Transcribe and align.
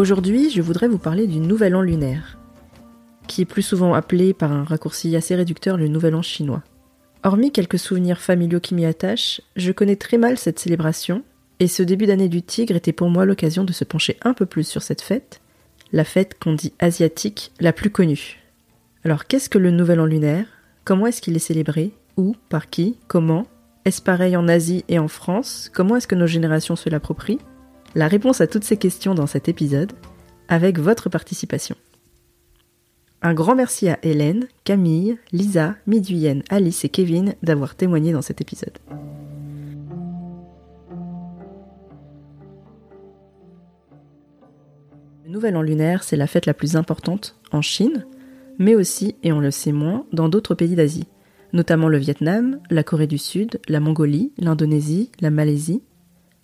Aujourd'hui, 0.00 0.48
je 0.48 0.62
voudrais 0.62 0.88
vous 0.88 0.96
parler 0.96 1.26
du 1.26 1.40
Nouvel 1.40 1.76
An 1.76 1.82
lunaire, 1.82 2.38
qui 3.26 3.42
est 3.42 3.44
plus 3.44 3.60
souvent 3.60 3.92
appelé 3.92 4.32
par 4.32 4.50
un 4.50 4.64
raccourci 4.64 5.14
assez 5.14 5.34
réducteur 5.34 5.76
le 5.76 5.88
Nouvel 5.88 6.14
An 6.14 6.22
chinois. 6.22 6.62
Hormis 7.22 7.52
quelques 7.52 7.78
souvenirs 7.78 8.18
familiaux 8.18 8.60
qui 8.60 8.74
m'y 8.74 8.86
attachent, 8.86 9.42
je 9.56 9.72
connais 9.72 9.96
très 9.96 10.16
mal 10.16 10.38
cette 10.38 10.58
célébration, 10.58 11.22
et 11.58 11.68
ce 11.68 11.82
début 11.82 12.06
d'année 12.06 12.30
du 12.30 12.40
tigre 12.40 12.76
était 12.76 12.94
pour 12.94 13.10
moi 13.10 13.26
l'occasion 13.26 13.62
de 13.62 13.74
se 13.74 13.84
pencher 13.84 14.16
un 14.22 14.32
peu 14.32 14.46
plus 14.46 14.66
sur 14.66 14.80
cette 14.80 15.02
fête, 15.02 15.42
la 15.92 16.04
fête 16.04 16.38
qu'on 16.42 16.54
dit 16.54 16.72
asiatique 16.78 17.52
la 17.60 17.74
plus 17.74 17.90
connue. 17.90 18.40
Alors 19.04 19.26
qu'est-ce 19.26 19.50
que 19.50 19.58
le 19.58 19.70
Nouvel 19.70 20.00
An 20.00 20.06
lunaire? 20.06 20.46
Comment 20.86 21.08
est-ce 21.08 21.20
qu'il 21.20 21.36
est 21.36 21.40
célébré? 21.40 21.92
Où? 22.16 22.36
Par 22.48 22.70
qui? 22.70 22.96
Comment? 23.06 23.46
Est-ce 23.84 24.00
pareil 24.00 24.34
en 24.34 24.48
Asie 24.48 24.82
et 24.88 24.98
en 24.98 25.08
France? 25.08 25.70
Comment 25.74 25.96
est-ce 25.96 26.08
que 26.08 26.14
nos 26.14 26.26
générations 26.26 26.74
se 26.74 26.88
l'approprient? 26.88 27.40
La 27.96 28.06
réponse 28.06 28.40
à 28.40 28.46
toutes 28.46 28.62
ces 28.62 28.76
questions 28.76 29.14
dans 29.14 29.26
cet 29.26 29.48
épisode, 29.48 29.92
avec 30.46 30.78
votre 30.78 31.08
participation. 31.08 31.74
Un 33.20 33.34
grand 33.34 33.56
merci 33.56 33.88
à 33.88 33.98
Hélène, 34.04 34.46
Camille, 34.62 35.18
Lisa, 35.32 35.74
Miduyenne, 35.88 36.44
Alice 36.50 36.84
et 36.84 36.88
Kevin 36.88 37.34
d'avoir 37.42 37.74
témoigné 37.74 38.12
dans 38.12 38.22
cet 38.22 38.40
épisode. 38.40 38.78
Le 45.24 45.30
Nouvel 45.30 45.56
An 45.56 45.62
lunaire, 45.62 46.04
c'est 46.04 46.16
la 46.16 46.28
fête 46.28 46.46
la 46.46 46.54
plus 46.54 46.76
importante 46.76 47.36
en 47.50 47.60
Chine, 47.60 48.06
mais 48.58 48.76
aussi, 48.76 49.16
et 49.24 49.32
on 49.32 49.40
le 49.40 49.50
sait 49.50 49.72
moins, 49.72 50.06
dans 50.12 50.28
d'autres 50.28 50.54
pays 50.54 50.76
d'Asie, 50.76 51.08
notamment 51.52 51.88
le 51.88 51.98
Vietnam, 51.98 52.60
la 52.70 52.84
Corée 52.84 53.08
du 53.08 53.18
Sud, 53.18 53.60
la 53.68 53.80
Mongolie, 53.80 54.32
l'Indonésie, 54.38 55.10
la 55.20 55.30
Malaisie. 55.30 55.82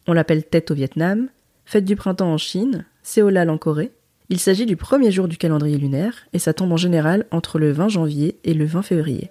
On 0.08 0.12
l'appelle 0.12 0.44
Tête 0.44 0.70
au 0.70 0.74
Vietnam, 0.74 1.28
Fête 1.68 1.84
du 1.84 1.96
printemps 1.96 2.32
en 2.32 2.38
Chine, 2.38 2.84
Seolal 3.02 3.50
en 3.50 3.58
Corée, 3.58 3.90
il 4.28 4.38
s'agit 4.38 4.66
du 4.66 4.76
premier 4.76 5.10
jour 5.10 5.26
du 5.26 5.36
calendrier 5.36 5.76
lunaire 5.76 6.14
et 6.32 6.38
ça 6.38 6.54
tombe 6.54 6.70
en 6.70 6.76
général 6.76 7.26
entre 7.32 7.58
le 7.58 7.72
20 7.72 7.88
janvier 7.88 8.38
et 8.44 8.54
le 8.54 8.64
20 8.64 8.82
février. 8.82 9.30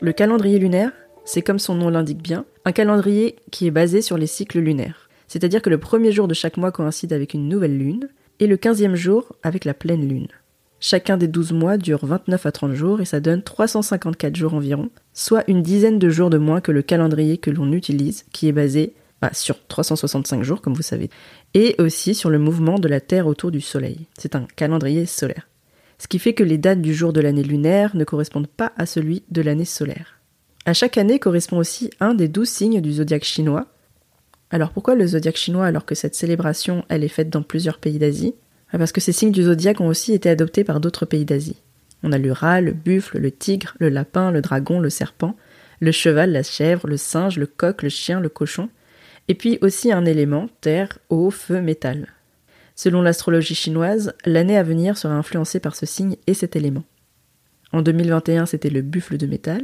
Le 0.00 0.12
calendrier 0.12 0.60
lunaire, 0.60 0.92
c'est 1.24 1.42
comme 1.42 1.58
son 1.58 1.74
nom 1.74 1.90
l'indique 1.90 2.22
bien, 2.22 2.44
un 2.64 2.70
calendrier 2.70 3.34
qui 3.50 3.66
est 3.66 3.72
basé 3.72 4.02
sur 4.02 4.18
les 4.18 4.28
cycles 4.28 4.60
lunaires. 4.60 5.08
C'est-à-dire 5.26 5.62
que 5.62 5.70
le 5.70 5.78
premier 5.78 6.12
jour 6.12 6.28
de 6.28 6.34
chaque 6.34 6.56
mois 6.56 6.70
coïncide 6.70 7.12
avec 7.12 7.34
une 7.34 7.48
nouvelle 7.48 7.76
lune 7.76 8.08
et 8.38 8.46
le 8.46 8.56
quinzième 8.56 8.94
jour 8.94 9.32
avec 9.42 9.64
la 9.64 9.74
pleine 9.74 10.08
lune. 10.08 10.28
Chacun 10.78 11.16
des 11.16 11.28
12 11.28 11.52
mois 11.52 11.78
dure 11.78 12.04
29 12.04 12.44
à 12.46 12.52
30 12.52 12.74
jours 12.74 13.00
et 13.00 13.06
ça 13.06 13.20
donne 13.20 13.42
354 13.42 14.36
jours 14.36 14.54
environ, 14.54 14.90
soit 15.14 15.44
une 15.48 15.62
dizaine 15.62 15.98
de 15.98 16.10
jours 16.10 16.30
de 16.30 16.38
moins 16.38 16.60
que 16.60 16.72
le 16.72 16.82
calendrier 16.82 17.38
que 17.38 17.50
l'on 17.50 17.72
utilise, 17.72 18.24
qui 18.32 18.48
est 18.48 18.52
basé 18.52 18.94
bah, 19.22 19.30
sur 19.32 19.66
365 19.66 20.42
jours, 20.42 20.60
comme 20.60 20.74
vous 20.74 20.82
savez, 20.82 21.08
et 21.54 21.74
aussi 21.78 22.14
sur 22.14 22.28
le 22.28 22.38
mouvement 22.38 22.78
de 22.78 22.88
la 22.88 23.00
Terre 23.00 23.26
autour 23.26 23.50
du 23.50 23.62
Soleil. 23.62 24.06
C'est 24.18 24.36
un 24.36 24.46
calendrier 24.56 25.06
solaire. 25.06 25.48
Ce 25.98 26.08
qui 26.08 26.18
fait 26.18 26.34
que 26.34 26.44
les 26.44 26.58
dates 26.58 26.82
du 26.82 26.94
jour 26.94 27.14
de 27.14 27.22
l'année 27.22 27.42
lunaire 27.42 27.96
ne 27.96 28.04
correspondent 28.04 28.46
pas 28.46 28.72
à 28.76 28.84
celui 28.84 29.22
de 29.30 29.40
l'année 29.40 29.64
solaire. 29.64 30.20
À 30.66 30.74
chaque 30.74 30.98
année 30.98 31.18
correspond 31.18 31.56
aussi 31.56 31.90
un 32.00 32.12
des 32.12 32.28
douze 32.28 32.50
signes 32.50 32.82
du 32.82 32.92
zodiaque 32.92 33.24
chinois. 33.24 33.66
Alors 34.50 34.72
pourquoi 34.72 34.94
le 34.94 35.06
zodiaque 35.06 35.36
chinois 35.36 35.64
alors 35.64 35.86
que 35.86 35.94
cette 35.94 36.14
célébration 36.14 36.84
elle 36.88 37.02
est 37.02 37.08
faite 37.08 37.30
dans 37.30 37.42
plusieurs 37.42 37.78
pays 37.78 37.98
d'Asie? 37.98 38.34
Parce 38.72 38.92
que 38.92 39.00
ces 39.00 39.12
signes 39.12 39.32
du 39.32 39.44
zodiaque 39.44 39.80
ont 39.80 39.86
aussi 39.86 40.12
été 40.12 40.28
adoptés 40.28 40.64
par 40.64 40.80
d'autres 40.80 41.06
pays 41.06 41.24
d'Asie. 41.24 41.62
On 42.02 42.12
a 42.12 42.18
le 42.18 42.32
rat, 42.32 42.60
le 42.60 42.72
buffle, 42.72 43.18
le 43.18 43.30
tigre, 43.30 43.74
le 43.78 43.88
lapin, 43.88 44.30
le 44.30 44.42
dragon, 44.42 44.80
le 44.80 44.90
serpent, 44.90 45.36
le 45.80 45.92
cheval, 45.92 46.32
la 46.32 46.42
chèvre, 46.42 46.86
le 46.86 46.96
singe, 46.96 47.38
le 47.38 47.46
coq, 47.46 47.82
le 47.82 47.88
chien, 47.88 48.20
le 48.20 48.28
cochon, 48.28 48.68
et 49.28 49.34
puis 49.34 49.58
aussi 49.60 49.92
un 49.92 50.04
élément, 50.04 50.48
terre, 50.60 50.98
eau, 51.10 51.30
feu, 51.30 51.60
métal. 51.60 52.08
Selon 52.74 53.02
l'astrologie 53.02 53.54
chinoise, 53.54 54.14
l'année 54.24 54.58
à 54.58 54.62
venir 54.62 54.98
sera 54.98 55.14
influencée 55.14 55.60
par 55.60 55.74
ce 55.74 55.86
signe 55.86 56.16
et 56.26 56.34
cet 56.34 56.56
élément. 56.56 56.84
En 57.72 57.82
2021, 57.82 58.46
c'était 58.46 58.70
le 58.70 58.82
buffle 58.82 59.16
de 59.16 59.26
métal, 59.26 59.62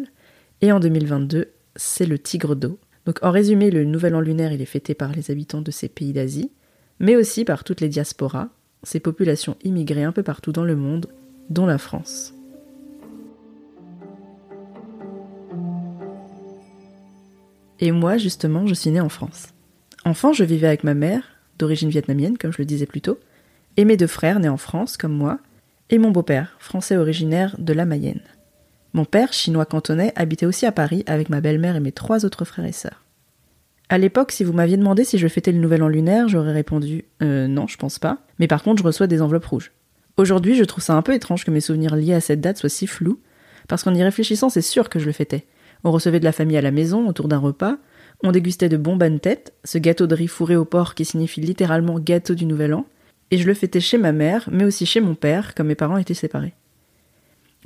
et 0.62 0.72
en 0.72 0.80
2022, 0.80 1.48
c'est 1.76 2.06
le 2.06 2.18
tigre 2.18 2.56
d'eau. 2.56 2.78
Donc 3.06 3.18
en 3.22 3.30
résumé, 3.30 3.70
le 3.70 3.84
nouvel 3.84 4.14
an 4.14 4.20
lunaire, 4.20 4.52
il 4.52 4.62
est 4.62 4.66
fêté 4.66 4.94
par 4.94 5.12
les 5.12 5.30
habitants 5.30 5.60
de 5.60 5.70
ces 5.70 5.88
pays 5.88 6.12
d'Asie, 6.12 6.50
mais 6.98 7.16
aussi 7.16 7.44
par 7.44 7.64
toutes 7.64 7.80
les 7.80 7.88
diasporas, 7.88 8.48
ces 8.82 9.00
populations 9.00 9.56
immigrées 9.64 10.04
un 10.04 10.12
peu 10.12 10.22
partout 10.22 10.52
dans 10.52 10.64
le 10.64 10.76
monde, 10.76 11.06
dont 11.50 11.66
la 11.66 11.78
France. 11.78 12.34
Et 17.80 17.90
moi, 17.90 18.16
justement, 18.16 18.66
je 18.66 18.74
suis 18.74 18.90
née 18.90 19.00
en 19.00 19.08
France. 19.08 19.48
Enfant, 20.04 20.32
je 20.32 20.44
vivais 20.44 20.68
avec 20.68 20.84
ma 20.84 20.94
mère, 20.94 21.24
d'origine 21.58 21.90
vietnamienne, 21.90 22.38
comme 22.38 22.52
je 22.52 22.58
le 22.58 22.64
disais 22.64 22.86
plus 22.86 23.00
tôt, 23.00 23.18
et 23.76 23.84
mes 23.84 23.96
deux 23.96 24.06
frères 24.06 24.40
nés 24.40 24.48
en 24.48 24.56
France, 24.56 24.96
comme 24.96 25.12
moi, 25.12 25.38
et 25.90 25.98
mon 25.98 26.10
beau-père, 26.10 26.56
français 26.58 26.96
originaire 26.96 27.56
de 27.58 27.72
la 27.72 27.84
Mayenne. 27.84 28.22
Mon 28.92 29.04
père, 29.04 29.32
chinois 29.32 29.66
cantonais, 29.66 30.12
habitait 30.16 30.46
aussi 30.46 30.66
à 30.66 30.72
Paris 30.72 31.02
avec 31.06 31.28
ma 31.28 31.40
belle-mère 31.40 31.76
et 31.76 31.80
mes 31.80 31.92
trois 31.92 32.24
autres 32.24 32.44
frères 32.44 32.66
et 32.66 32.72
sœurs. 32.72 33.01
À 33.92 33.98
l'époque, 33.98 34.32
si 34.32 34.42
vous 34.42 34.54
m'aviez 34.54 34.78
demandé 34.78 35.04
si 35.04 35.18
je 35.18 35.28
fêtais 35.28 35.52
le 35.52 35.58
nouvel 35.58 35.82
an 35.82 35.88
lunaire, 35.88 36.26
j'aurais 36.26 36.54
répondu 36.54 37.04
euh, 37.22 37.46
non, 37.46 37.66
je 37.66 37.76
pense 37.76 37.98
pas, 37.98 38.20
mais 38.38 38.46
par 38.46 38.62
contre, 38.62 38.80
je 38.80 38.86
reçois 38.86 39.06
des 39.06 39.20
enveloppes 39.20 39.44
rouges. 39.44 39.70
Aujourd'hui, 40.16 40.54
je 40.54 40.64
trouve 40.64 40.82
ça 40.82 40.94
un 40.94 41.02
peu 41.02 41.12
étrange 41.12 41.44
que 41.44 41.50
mes 41.50 41.60
souvenirs 41.60 41.94
liés 41.94 42.14
à 42.14 42.22
cette 42.22 42.40
date 42.40 42.56
soient 42.56 42.70
si 42.70 42.86
flous, 42.86 43.20
parce 43.68 43.82
qu'en 43.82 43.92
y 43.92 44.02
réfléchissant, 44.02 44.48
c'est 44.48 44.62
sûr 44.62 44.88
que 44.88 44.98
je 44.98 45.04
le 45.04 45.12
fêtais. 45.12 45.44
On 45.84 45.90
recevait 45.90 46.20
de 46.20 46.24
la 46.24 46.32
famille 46.32 46.56
à 46.56 46.62
la 46.62 46.70
maison 46.70 47.06
autour 47.06 47.28
d'un 47.28 47.36
repas, 47.36 47.76
on 48.24 48.32
dégustait 48.32 48.70
de 48.70 48.78
bons 48.78 48.96
tête, 49.18 49.52
ce 49.62 49.76
gâteau 49.76 50.06
de 50.06 50.14
riz 50.14 50.26
fourré 50.26 50.56
au 50.56 50.64
porc 50.64 50.94
qui 50.94 51.04
signifie 51.04 51.42
littéralement 51.42 51.98
gâteau 51.98 52.34
du 52.34 52.46
nouvel 52.46 52.72
an, 52.72 52.86
et 53.30 53.36
je 53.36 53.46
le 53.46 53.52
fêtais 53.52 53.80
chez 53.80 53.98
ma 53.98 54.12
mère, 54.12 54.48
mais 54.50 54.64
aussi 54.64 54.86
chez 54.86 55.02
mon 55.02 55.14
père, 55.14 55.54
comme 55.54 55.66
mes 55.66 55.74
parents 55.74 55.98
étaient 55.98 56.14
séparés. 56.14 56.54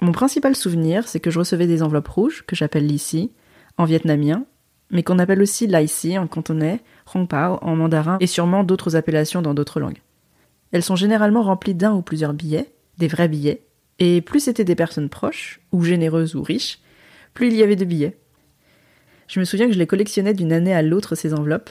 Mon 0.00 0.10
principal 0.10 0.56
souvenir, 0.56 1.06
c'est 1.06 1.20
que 1.20 1.30
je 1.30 1.38
recevais 1.38 1.68
des 1.68 1.84
enveloppes 1.84 2.08
rouges, 2.08 2.42
que 2.48 2.56
j'appelle 2.56 2.88
l'ici, 2.88 3.30
en 3.78 3.84
vietnamien, 3.84 4.44
mais 4.90 5.02
qu'on 5.02 5.18
appelle 5.18 5.42
aussi 5.42 5.66
l'ici 5.66 6.18
en 6.18 6.26
cantonais, 6.26 6.80
hong 7.14 7.28
pao 7.28 7.58
en 7.62 7.76
mandarin, 7.76 8.18
et 8.20 8.26
sûrement 8.26 8.64
d'autres 8.64 8.96
appellations 8.96 9.42
dans 9.42 9.54
d'autres 9.54 9.80
langues. 9.80 10.02
Elles 10.72 10.82
sont 10.82 10.96
généralement 10.96 11.42
remplies 11.42 11.74
d'un 11.74 11.94
ou 11.94 12.02
plusieurs 12.02 12.34
billets, 12.34 12.72
des 12.98 13.08
vrais 13.08 13.28
billets, 13.28 13.62
et 13.98 14.20
plus 14.20 14.40
c'était 14.40 14.64
des 14.64 14.74
personnes 14.74 15.08
proches, 15.08 15.60
ou 15.72 15.82
généreuses 15.82 16.34
ou 16.34 16.42
riches, 16.42 16.80
plus 17.34 17.48
il 17.48 17.56
y 17.56 17.62
avait 17.62 17.76
de 17.76 17.84
billets. 17.84 18.16
Je 19.28 19.40
me 19.40 19.44
souviens 19.44 19.66
que 19.66 19.72
je 19.72 19.78
les 19.78 19.86
collectionnais 19.86 20.34
d'une 20.34 20.52
année 20.52 20.74
à 20.74 20.82
l'autre, 20.82 21.14
ces 21.14 21.34
enveloppes. 21.34 21.70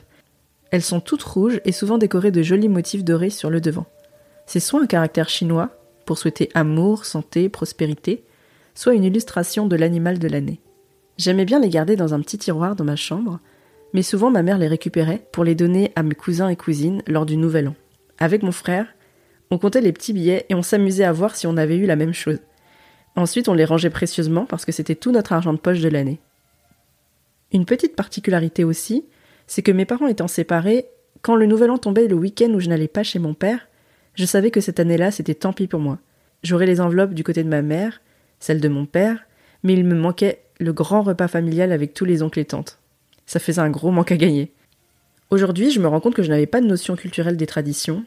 Elles 0.71 0.81
sont 0.81 0.99
toutes 0.99 1.23
rouges 1.23 1.61
et 1.63 1.71
souvent 1.71 1.97
décorées 1.97 2.31
de 2.31 2.43
jolis 2.43 2.67
motifs 2.67 3.03
dorés 3.03 3.29
sur 3.29 3.49
le 3.49 3.61
devant. 3.61 3.85
C'est 4.45 4.59
soit 4.59 4.81
un 4.81 4.87
caractère 4.87 5.29
chinois, 5.29 5.69
pour 6.05 6.17
souhaiter 6.17 6.49
amour, 6.53 7.05
santé, 7.05 7.49
prospérité, 7.49 8.23
soit 8.75 8.93
une 8.93 9.03
illustration 9.03 9.67
de 9.67 9.75
l'animal 9.75 10.19
de 10.19 10.27
l'année. 10.27 10.59
J'aimais 11.17 11.45
bien 11.45 11.59
les 11.59 11.69
garder 11.69 11.95
dans 11.95 12.13
un 12.13 12.19
petit 12.19 12.37
tiroir 12.37 12.75
dans 12.75 12.83
ma 12.83 12.95
chambre, 12.95 13.39
mais 13.93 14.01
souvent 14.01 14.29
ma 14.29 14.43
mère 14.43 14.57
les 14.57 14.67
récupérait 14.67 15.25
pour 15.31 15.43
les 15.43 15.55
donner 15.55 15.91
à 15.95 16.03
mes 16.03 16.15
cousins 16.15 16.49
et 16.49 16.55
cousines 16.55 17.01
lors 17.07 17.25
du 17.25 17.37
Nouvel 17.37 17.69
An. 17.69 17.75
Avec 18.19 18.43
mon 18.43 18.51
frère, 18.51 18.87
on 19.51 19.57
comptait 19.57 19.81
les 19.81 19.93
petits 19.93 20.13
billets 20.13 20.45
et 20.49 20.55
on 20.55 20.61
s'amusait 20.61 21.05
à 21.05 21.13
voir 21.13 21.35
si 21.35 21.47
on 21.47 21.55
avait 21.55 21.77
eu 21.77 21.85
la 21.85 21.95
même 21.95 22.13
chose. 22.13 22.39
Ensuite, 23.15 23.47
on 23.47 23.53
les 23.53 23.63
rangeait 23.63 23.89
précieusement 23.89 24.45
parce 24.45 24.65
que 24.65 24.73
c'était 24.73 24.95
tout 24.95 25.11
notre 25.11 25.31
argent 25.31 25.53
de 25.53 25.59
poche 25.59 25.79
de 25.79 25.87
l'année. 25.87 26.19
Une 27.53 27.65
petite 27.65 27.95
particularité 27.95 28.65
aussi, 28.65 29.05
c'est 29.47 29.61
que 29.61 29.71
mes 29.71 29.85
parents 29.85 30.07
étant 30.07 30.27
séparés, 30.27 30.87
quand 31.21 31.35
le 31.35 31.45
nouvel 31.45 31.71
an 31.71 31.77
tombait 31.77 32.07
le 32.07 32.15
week-end 32.15 32.51
où 32.53 32.59
je 32.59 32.67
n'allais 32.67 32.89
pas 32.89 33.03
chez 33.03 33.19
mon 33.19 33.33
père, 33.33 33.69
je 34.15 34.25
savais 34.25 34.51
que 34.51 34.59
cette 34.59 34.79
année-là 34.79 35.11
c'était 35.11 35.35
tant 35.35 35.53
pis 35.53 35.67
pour 35.67 35.79
moi. 35.79 35.99
J'aurais 36.43 36.65
les 36.65 36.81
enveloppes 36.81 37.13
du 37.13 37.23
côté 37.23 37.43
de 37.43 37.49
ma 37.49 37.61
mère, 37.61 38.01
celles 38.39 38.61
de 38.61 38.67
mon 38.67 38.85
père, 38.85 39.25
mais 39.63 39.73
il 39.73 39.85
me 39.85 39.95
manquait 39.95 40.44
le 40.59 40.73
grand 40.73 41.01
repas 41.01 41.27
familial 41.27 41.71
avec 41.71 41.93
tous 41.93 42.05
les 42.05 42.23
oncles 42.23 42.39
et 42.39 42.45
tantes. 42.45 42.79
Ça 43.25 43.39
faisait 43.39 43.61
un 43.61 43.69
gros 43.69 43.91
manque 43.91 44.11
à 44.11 44.17
gagner. 44.17 44.51
Aujourd'hui, 45.29 45.71
je 45.71 45.79
me 45.79 45.87
rends 45.87 45.99
compte 45.99 46.15
que 46.15 46.23
je 46.23 46.29
n'avais 46.29 46.45
pas 46.45 46.61
de 46.61 46.67
notion 46.67 46.95
culturelle 46.95 47.37
des 47.37 47.47
traditions. 47.47 48.03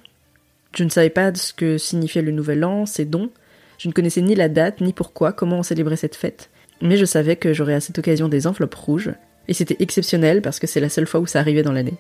Je 0.74 0.84
ne 0.84 0.88
savais 0.88 1.10
pas 1.10 1.34
ce 1.34 1.52
que 1.52 1.78
signifiait 1.78 2.22
le 2.22 2.32
nouvel 2.32 2.64
an, 2.64 2.86
ses 2.86 3.04
dons, 3.04 3.30
je 3.78 3.86
ne 3.86 3.92
connaissais 3.92 4.22
ni 4.22 4.34
la 4.34 4.48
date, 4.48 4.80
ni 4.80 4.92
pourquoi, 4.92 5.32
comment 5.32 5.58
on 5.58 5.62
célébrait 5.62 5.96
cette 5.96 6.16
fête, 6.16 6.50
mais 6.82 6.96
je 6.96 7.04
savais 7.04 7.36
que 7.36 7.52
j'aurais 7.52 7.74
à 7.74 7.80
cette 7.80 7.98
occasion 7.98 8.28
des 8.28 8.46
enveloppes 8.46 8.74
rouges, 8.74 9.12
et 9.46 9.54
c'était 9.54 9.76
exceptionnel 9.78 10.42
parce 10.42 10.58
que 10.58 10.66
c'est 10.66 10.80
la 10.80 10.88
seule 10.88 11.06
fois 11.06 11.20
où 11.20 11.26
ça 11.26 11.38
arrivait 11.38 11.62
dans 11.62 11.72
l'année. 11.72 11.96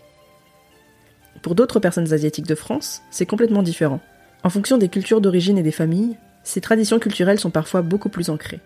Pour 1.40 1.54
d'autres 1.54 1.78
personnes 1.78 2.12
asiatiques 2.12 2.48
de 2.48 2.56
France, 2.56 3.02
c'est 3.10 3.26
complètement 3.26 3.62
différent. 3.62 4.00
En 4.42 4.50
fonction 4.50 4.76
des 4.76 4.88
cultures 4.88 5.20
d'origine 5.20 5.56
et 5.56 5.62
des 5.62 5.72
familles, 5.72 6.16
ces 6.42 6.60
traditions 6.60 6.98
culturelles 6.98 7.38
sont 7.38 7.50
parfois 7.50 7.82
beaucoup 7.82 8.08
plus 8.08 8.28
ancrées. 8.28 8.60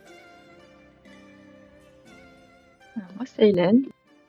Moi, 2.96 3.24
c'est 3.24 3.48
Hélène. 3.48 3.82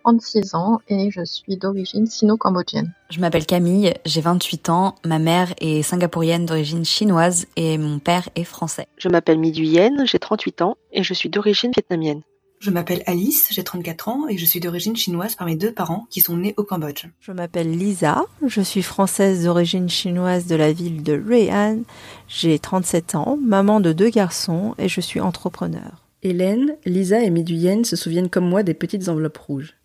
36 0.03 0.55
ans 0.55 0.81
et 0.89 1.11
je 1.11 1.23
suis 1.23 1.55
d'origine 1.55 2.05
sino-cambodgienne. 2.05 2.93
Je 3.09 3.21
m'appelle 3.21 3.45
Camille, 3.45 3.93
j'ai 4.05 4.19
28 4.19 4.69
ans, 4.69 4.95
ma 5.05 5.17
mère 5.17 5.53
est 5.61 5.81
singapourienne 5.81 6.45
d'origine 6.45 6.83
chinoise 6.83 7.47
et 7.55 7.77
mon 7.77 7.99
père 7.99 8.27
est 8.35 8.43
français. 8.43 8.87
Je 8.97 9.07
m'appelle 9.07 9.39
Miduyen, 9.39 10.03
j'ai 10.03 10.19
38 10.19 10.61
ans 10.61 10.77
et 10.91 11.03
je 11.03 11.13
suis 11.13 11.29
d'origine 11.29 11.71
vietnamienne. 11.71 12.21
Je 12.59 12.69
m'appelle 12.69 13.03
Alice, 13.07 13.47
j'ai 13.51 13.63
34 13.63 14.07
ans 14.07 14.27
et 14.29 14.37
je 14.37 14.45
suis 14.45 14.61
d'origine 14.61 14.95
chinoise 14.95 15.35
par 15.35 15.45
mes 15.45 15.57
deux 15.57 15.73
parents 15.73 16.07
qui 16.09 16.21
sont 16.21 16.37
nés 16.37 16.53
au 16.55 16.63
Cambodge. 16.63 17.07
Je 17.19 17.33
m'appelle 17.33 17.71
Lisa, 17.71 18.23
je 18.45 18.61
suis 18.61 18.83
française 18.83 19.43
d'origine 19.43 19.89
chinoise 19.89 20.47
de 20.47 20.55
la 20.55 20.71
ville 20.71 21.03
de 21.03 21.13
Rui'an. 21.13 21.81
J'ai 22.29 22.59
37 22.59 23.15
ans, 23.15 23.37
maman 23.41 23.81
de 23.81 23.91
deux 23.91 24.09
garçons 24.09 24.75
et 24.77 24.87
je 24.87 25.01
suis 25.01 25.19
entrepreneur. 25.19 26.02
Hélène, 26.25 26.77
Lisa 26.85 27.21
et 27.21 27.29
Miduyen 27.29 27.83
se 27.83 27.97
souviennent 27.97 28.29
comme 28.29 28.47
moi 28.47 28.63
des 28.63 28.73
petites 28.73 29.09
enveloppes 29.09 29.37
rouges. 29.37 29.75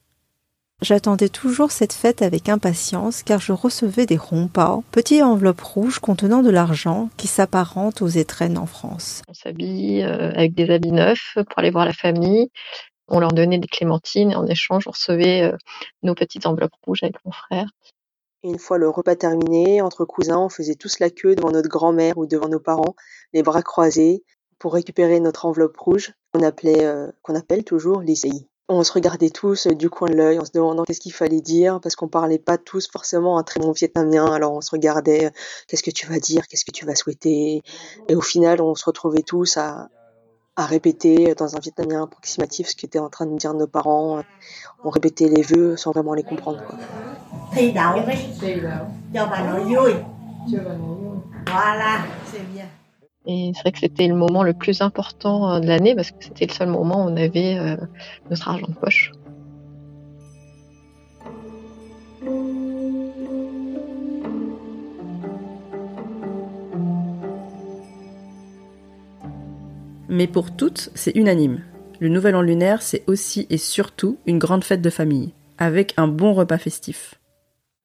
J'attendais 0.80 1.28
toujours 1.28 1.72
cette 1.72 1.92
fête 1.92 2.22
avec 2.22 2.48
impatience 2.48 3.24
car 3.24 3.40
je 3.40 3.52
recevais 3.52 4.06
des 4.06 4.16
ronpas, 4.16 4.80
petites 4.92 5.24
enveloppes 5.24 5.60
rouges 5.60 5.98
contenant 5.98 6.40
de 6.42 6.50
l'argent 6.50 7.10
qui 7.16 7.26
s'apparentent 7.26 8.02
aux 8.02 8.06
étrennes 8.06 8.56
en 8.56 8.66
France. 8.66 9.22
On 9.26 9.34
s'habille 9.34 10.04
euh, 10.04 10.30
avec 10.30 10.54
des 10.54 10.70
habits 10.70 10.92
neufs 10.92 11.34
pour 11.34 11.58
aller 11.58 11.72
voir 11.72 11.84
la 11.84 11.92
famille. 11.92 12.48
On 13.08 13.18
leur 13.18 13.32
donnait 13.32 13.58
des 13.58 13.66
clémentines 13.66 14.30
et 14.30 14.36
en 14.36 14.46
échange, 14.46 14.86
on 14.86 14.92
recevait 14.92 15.42
euh, 15.42 15.56
nos 16.04 16.14
petites 16.14 16.46
enveloppes 16.46 16.76
rouges 16.86 17.02
avec 17.02 17.16
mon 17.24 17.32
frère. 17.32 17.68
une 18.44 18.60
fois 18.60 18.78
le 18.78 18.88
repas 18.88 19.16
terminé, 19.16 19.82
entre 19.82 20.04
cousins, 20.04 20.38
on 20.38 20.48
faisait 20.48 20.76
tous 20.76 21.00
la 21.00 21.10
queue 21.10 21.34
devant 21.34 21.50
notre 21.50 21.68
grand-mère 21.68 22.16
ou 22.18 22.26
devant 22.26 22.48
nos 22.48 22.60
parents, 22.60 22.94
les 23.32 23.42
bras 23.42 23.62
croisés, 23.62 24.22
pour 24.60 24.74
récupérer 24.74 25.18
notre 25.18 25.44
enveloppe 25.44 25.76
rouge 25.76 26.12
qu'on 26.32 26.42
appelait, 26.42 26.84
euh, 26.84 27.10
qu'on 27.22 27.34
appelle 27.34 27.64
toujours 27.64 28.00
l'ICI 28.00 28.48
on 28.68 28.84
se 28.84 28.92
regardait 28.92 29.30
tous 29.30 29.66
euh, 29.66 29.74
du 29.74 29.88
coin 29.88 30.08
de 30.08 30.14
l'œil 30.14 30.38
en 30.38 30.44
se 30.44 30.52
demandant 30.52 30.84
qu'est-ce 30.84 31.00
qu'il 31.00 31.12
fallait 31.12 31.40
dire 31.40 31.80
parce 31.80 31.96
qu'on 31.96 32.08
parlait 32.08 32.38
pas 32.38 32.58
tous 32.58 32.88
forcément 32.88 33.38
un 33.38 33.42
très 33.42 33.60
bon 33.60 33.72
vietnamien. 33.72 34.30
Alors 34.30 34.52
on 34.52 34.60
se 34.60 34.70
regardait 34.70 35.26
euh, 35.26 35.30
qu'est-ce 35.66 35.82
que 35.82 35.90
tu 35.90 36.06
vas 36.06 36.18
dire? 36.18 36.46
Qu'est-ce 36.46 36.64
que 36.64 36.70
tu 36.70 36.84
vas 36.84 36.94
souhaiter? 36.94 37.62
Et 38.08 38.14
au 38.14 38.20
final 38.20 38.60
on 38.60 38.74
se 38.74 38.84
retrouvait 38.84 39.22
tous 39.22 39.56
à, 39.56 39.88
à 40.56 40.66
répéter 40.66 41.34
dans 41.34 41.56
un 41.56 41.60
vietnamien 41.60 42.02
approximatif 42.02 42.68
ce 42.68 42.76
qu'étaient 42.76 42.98
en 42.98 43.08
train 43.08 43.26
de 43.26 43.36
dire 43.36 43.54
nos 43.54 43.66
parents. 43.66 44.22
On 44.84 44.90
répétait 44.90 45.28
les 45.28 45.42
vœux 45.42 45.76
sans 45.76 45.92
vraiment 45.92 46.14
les 46.14 46.22
comprendre 46.22 46.62
quoi. 46.66 46.76
Voilà, 51.46 52.04
c'est 52.30 52.46
bien. 52.52 52.66
Et 53.26 53.52
c'est 53.54 53.60
vrai 53.60 53.72
que 53.72 53.78
c'était 53.78 54.06
le 54.06 54.14
moment 54.14 54.42
le 54.42 54.54
plus 54.54 54.80
important 54.80 55.50
euh, 55.50 55.60
de 55.60 55.66
l'année 55.66 55.94
parce 55.94 56.10
que 56.10 56.16
c'était 56.20 56.46
le 56.46 56.52
seul 56.52 56.68
moment 56.68 57.04
où 57.04 57.08
on 57.08 57.16
avait 57.16 57.58
euh, 57.58 57.76
notre 58.30 58.48
argent 58.48 58.68
de 58.68 58.74
poche. 58.74 59.12
Mais 70.08 70.26
pour 70.26 70.56
toutes, 70.56 70.90
c'est 70.94 71.14
unanime. 71.14 71.62
Le 72.00 72.08
Nouvel 72.08 72.34
An 72.34 72.42
lunaire, 72.42 72.82
c'est 72.82 73.04
aussi 73.06 73.46
et 73.50 73.58
surtout 73.58 74.18
une 74.26 74.38
grande 74.38 74.64
fête 74.64 74.80
de 74.80 74.90
famille, 74.90 75.34
avec 75.58 75.94
un 75.96 76.08
bon 76.08 76.32
repas 76.32 76.58
festif. 76.58 77.16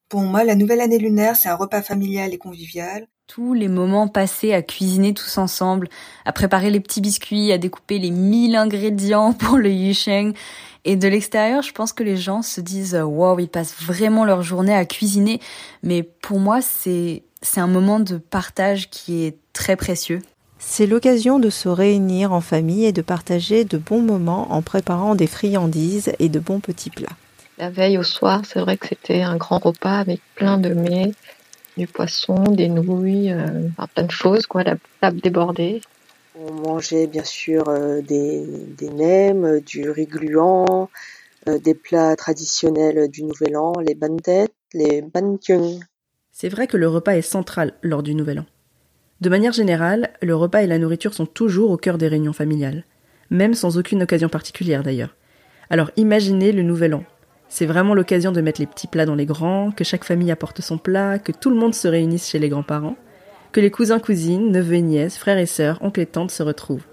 Pour 0.08 0.22
moi, 0.22 0.42
la 0.42 0.54
nouvelle 0.54 0.80
année 0.80 0.98
lunaire, 0.98 1.36
c'est 1.36 1.48
un 1.48 1.56
repas 1.56 1.82
familial 1.82 2.32
et 2.32 2.38
convivial, 2.38 3.06
tous 3.26 3.54
les 3.54 3.68
moments 3.68 4.08
passés 4.08 4.52
à 4.52 4.62
cuisiner 4.62 5.14
tous 5.14 5.38
ensemble, 5.38 5.88
à 6.24 6.32
préparer 6.32 6.70
les 6.70 6.80
petits 6.80 7.00
biscuits, 7.00 7.52
à 7.52 7.58
découper 7.58 7.98
les 7.98 8.10
mille 8.10 8.56
ingrédients 8.56 9.32
pour 9.38 9.56
le 9.56 9.70
yusheng. 9.70 10.32
Et 10.84 10.96
de 10.96 11.08
l'extérieur, 11.08 11.62
je 11.62 11.72
pense 11.72 11.92
que 11.92 12.02
les 12.02 12.16
gens 12.16 12.42
se 12.42 12.60
disent 12.60 12.94
wow, 12.94 13.38
ils 13.38 13.48
passent 13.48 13.74
vraiment 13.80 14.24
leur 14.24 14.42
journée 14.42 14.74
à 14.74 14.84
cuisiner. 14.84 15.40
Mais 15.82 16.02
pour 16.02 16.38
moi, 16.38 16.60
c'est 16.60 17.22
c'est 17.44 17.60
un 17.60 17.66
moment 17.66 18.00
de 18.00 18.16
partage 18.16 18.88
qui 18.88 19.24
est 19.24 19.36
très 19.52 19.76
précieux. 19.76 20.22
C'est 20.58 20.86
l'occasion 20.86 21.38
de 21.38 21.50
se 21.50 21.68
réunir 21.68 22.32
en 22.32 22.40
famille 22.40 22.86
et 22.86 22.92
de 22.92 23.02
partager 23.02 23.64
de 23.64 23.76
bons 23.76 24.00
moments 24.00 24.52
en 24.52 24.62
préparant 24.62 25.14
des 25.14 25.26
friandises 25.26 26.12
et 26.18 26.30
de 26.30 26.38
bons 26.38 26.60
petits 26.60 26.90
plats. 26.90 27.16
La 27.58 27.70
veille 27.70 27.98
au 27.98 28.02
soir, 28.02 28.40
c'est 28.44 28.60
vrai 28.60 28.76
que 28.76 28.88
c'était 28.88 29.22
un 29.22 29.36
grand 29.36 29.58
repas 29.58 29.98
avec 29.98 30.20
plein 30.34 30.58
de 30.58 30.70
mets, 30.70 31.12
du 31.76 31.86
poisson, 31.86 32.42
des 32.44 32.68
nouilles, 32.68 33.32
euh, 33.32 33.68
plein 33.94 34.04
de 34.04 34.10
choses, 34.10 34.46
quoi, 34.46 34.62
la 34.62 34.76
table 35.00 35.20
débordée. 35.20 35.80
On 36.38 36.52
mangeait 36.52 37.06
bien 37.06 37.24
sûr 37.24 37.68
euh, 37.68 38.00
des, 38.00 38.44
des 38.76 38.90
nems, 38.90 39.60
du 39.60 39.90
riz 39.90 40.06
gluant, 40.06 40.90
euh, 41.48 41.58
des 41.58 41.74
plats 41.74 42.16
traditionnels 42.16 43.08
du 43.08 43.22
Nouvel 43.22 43.56
An, 43.56 43.72
les 43.86 43.94
bantet, 43.94 44.48
les 44.72 45.02
bankyung. 45.02 45.80
C'est 46.32 46.48
vrai 46.48 46.66
que 46.66 46.76
le 46.76 46.88
repas 46.88 47.16
est 47.16 47.22
central 47.22 47.74
lors 47.82 48.02
du 48.02 48.14
Nouvel 48.14 48.40
An. 48.40 48.46
De 49.20 49.28
manière 49.28 49.52
générale, 49.52 50.12
le 50.22 50.34
repas 50.34 50.62
et 50.62 50.66
la 50.66 50.78
nourriture 50.78 51.14
sont 51.14 51.26
toujours 51.26 51.70
au 51.70 51.76
cœur 51.76 51.98
des 51.98 52.08
réunions 52.08 52.32
familiales, 52.32 52.84
même 53.30 53.54
sans 53.54 53.78
aucune 53.78 54.02
occasion 54.02 54.28
particulière 54.28 54.82
d'ailleurs. 54.82 55.14
Alors 55.70 55.90
imaginez 55.96 56.50
le 56.52 56.62
Nouvel 56.62 56.94
An, 56.94 57.04
c'est 57.54 57.66
vraiment 57.66 57.94
l'occasion 57.94 58.32
de 58.32 58.40
mettre 58.40 58.60
les 58.60 58.66
petits 58.66 58.88
plats 58.88 59.06
dans 59.06 59.14
les 59.14 59.26
grands, 59.26 59.70
que 59.70 59.84
chaque 59.84 60.02
famille 60.02 60.32
apporte 60.32 60.60
son 60.60 60.76
plat, 60.76 61.20
que 61.20 61.30
tout 61.30 61.50
le 61.50 61.56
monde 61.56 61.72
se 61.72 61.86
réunisse 61.86 62.28
chez 62.28 62.40
les 62.40 62.48
grands-parents, 62.48 62.96
que 63.52 63.60
les 63.60 63.70
cousins, 63.70 64.00
cousines, 64.00 64.50
neveux 64.50 64.74
et 64.74 64.82
nièces, 64.82 65.16
frères 65.16 65.38
et 65.38 65.46
sœurs, 65.46 65.78
oncles 65.80 66.00
et 66.00 66.06
tantes 66.06 66.32
se 66.32 66.42
retrouvent. 66.42 66.84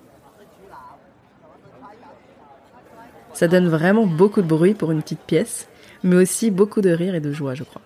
Ça 3.34 3.48
donne 3.48 3.70
vraiment 3.70 4.06
beaucoup 4.06 4.44
de 4.44 4.48
bruit 4.48 4.76
pour 4.76 4.92
une 4.92 5.02
petite 5.02 5.22
pièce, 5.22 5.68
mais 6.04 6.18
aussi 6.18 6.52
beaucoup 6.52 6.82
de 6.82 6.92
rire 6.92 7.16
et 7.16 7.22
de 7.22 7.32
joie, 7.32 7.56
je 7.56 7.64
crois. 7.64 7.82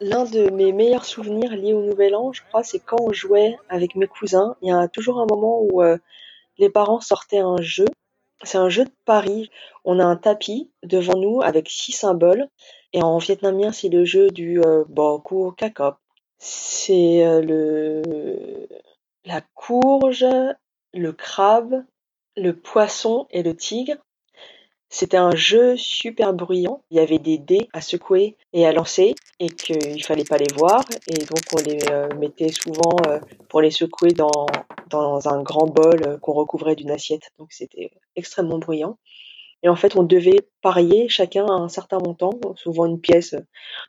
L'un 0.00 0.26
de 0.26 0.48
mes 0.50 0.72
meilleurs 0.72 1.06
souvenirs 1.06 1.56
liés 1.56 1.72
au 1.72 1.82
Nouvel 1.82 2.14
An, 2.14 2.32
je 2.32 2.42
crois, 2.48 2.62
c'est 2.62 2.78
quand 2.78 3.00
on 3.00 3.12
jouait 3.12 3.56
avec 3.68 3.96
mes 3.96 4.06
cousins. 4.06 4.54
Il 4.62 4.68
y 4.68 4.72
a 4.72 4.86
toujours 4.86 5.18
un 5.18 5.26
moment 5.28 5.60
où 5.60 5.82
euh, 5.82 5.98
les 6.58 6.70
parents 6.70 7.00
sortaient 7.00 7.40
un 7.40 7.60
jeu 7.60 7.86
c'est 8.42 8.58
un 8.58 8.68
jeu 8.68 8.84
de 8.84 8.92
paris. 9.04 9.50
On 9.84 9.98
a 9.98 10.04
un 10.04 10.16
tapis 10.16 10.70
devant 10.82 11.18
nous 11.18 11.40
avec 11.42 11.68
six 11.68 11.92
symboles. 11.92 12.48
Et 12.92 13.02
en 13.02 13.18
vietnamien, 13.18 13.72
c'est 13.72 13.88
le 13.88 14.04
jeu 14.04 14.30
du 14.30 14.60
euh, 14.60 14.84
Boku 14.88 15.52
Kakop. 15.52 15.96
C'est 16.38 17.24
euh, 17.24 17.40
le 17.40 18.68
la 19.24 19.40
courge, 19.54 20.26
le 20.92 21.12
crabe, 21.12 21.84
le 22.36 22.52
poisson 22.52 23.26
et 23.30 23.42
le 23.42 23.54
tigre. 23.56 23.96
C'était 24.94 25.16
un 25.16 25.34
jeu 25.34 25.74
super 25.78 26.34
bruyant. 26.34 26.82
Il 26.90 26.98
y 26.98 27.00
avait 27.00 27.18
des 27.18 27.38
dés 27.38 27.66
à 27.72 27.80
secouer 27.80 28.36
et 28.52 28.66
à 28.66 28.72
lancer 28.72 29.14
et 29.40 29.48
qu'il 29.48 30.04
fallait 30.04 30.22
pas 30.22 30.36
les 30.36 30.52
voir. 30.54 30.84
Et 31.08 31.14
donc 31.24 31.40
on 31.54 31.62
les 31.62 31.78
euh, 31.90 32.14
mettait 32.18 32.52
souvent 32.52 32.98
euh, 33.06 33.18
pour 33.48 33.62
les 33.62 33.70
secouer 33.70 34.10
dans, 34.10 34.44
dans 34.90 35.26
un 35.30 35.42
grand 35.42 35.66
bol 35.66 36.02
euh, 36.06 36.18
qu'on 36.18 36.34
recouvrait 36.34 36.76
d'une 36.76 36.90
assiette. 36.90 37.30
Donc 37.38 37.52
c'était 37.52 37.90
extrêmement 38.16 38.58
bruyant. 38.58 38.98
Et 39.62 39.70
en 39.70 39.76
fait, 39.76 39.96
on 39.96 40.02
devait 40.02 40.46
parier 40.60 41.08
chacun 41.08 41.46
à 41.46 41.52
un 41.52 41.68
certain 41.68 41.98
montant, 41.98 42.38
souvent 42.56 42.84
une 42.84 43.00
pièce 43.00 43.34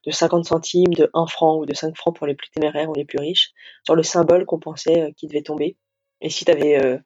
de 0.06 0.12
50 0.12 0.46
centimes, 0.46 0.94
de 0.94 1.10
1 1.14 1.28
franc 1.28 1.58
ou 1.58 1.66
de 1.66 1.74
5 1.74 1.98
francs 1.98 2.16
pour 2.16 2.28
les 2.28 2.36
plus 2.36 2.50
téméraires 2.50 2.90
ou 2.90 2.94
les 2.94 3.04
plus 3.04 3.20
riches, 3.20 3.52
sur 3.84 3.96
le 3.96 4.04
symbole 4.04 4.46
qu'on 4.46 4.60
pensait 4.60 5.14
qui 5.18 5.28
devait 5.28 5.42
tomber. 5.42 5.76
Et 6.24 6.30
si 6.30 6.46
tu 6.46 6.52
avais 6.52 6.82
euh, 6.82 6.98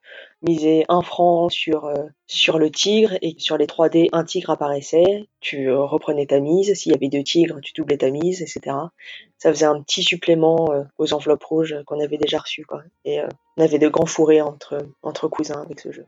misé 0.42 0.84
un 0.88 1.02
franc 1.02 1.48
sur, 1.48 1.86
euh, 1.86 2.04
sur 2.28 2.60
le 2.60 2.70
tigre 2.70 3.18
et 3.20 3.34
sur 3.38 3.58
les 3.58 3.66
3D, 3.66 4.08
un 4.12 4.22
tigre 4.22 4.50
apparaissait, 4.50 5.28
tu 5.40 5.68
euh, 5.68 5.82
reprenais 5.82 6.26
ta 6.26 6.38
mise. 6.38 6.72
S'il 6.74 6.92
y 6.92 6.94
avait 6.94 7.08
deux 7.08 7.24
tigres, 7.24 7.60
tu 7.60 7.72
doublais 7.72 7.98
ta 7.98 8.10
mise, 8.10 8.42
etc. 8.42 8.76
Ça 9.36 9.52
faisait 9.52 9.66
un 9.66 9.82
petit 9.82 10.04
supplément 10.04 10.68
aux 10.98 11.12
enveloppes 11.12 11.42
rouges 11.42 11.76
qu'on 11.84 11.98
avait 12.00 12.16
déjà 12.16 12.38
reçues. 12.38 12.64
Quoi. 12.64 12.82
Et 13.04 13.20
on 13.56 13.62
avait 13.62 13.80
de 13.80 13.88
grands 13.88 14.06
fourrés 14.06 14.40
entre, 14.40 14.78
entre 15.02 15.26
cousins 15.26 15.62
avec 15.62 15.80
ce 15.80 15.90
jeu. 15.90 16.06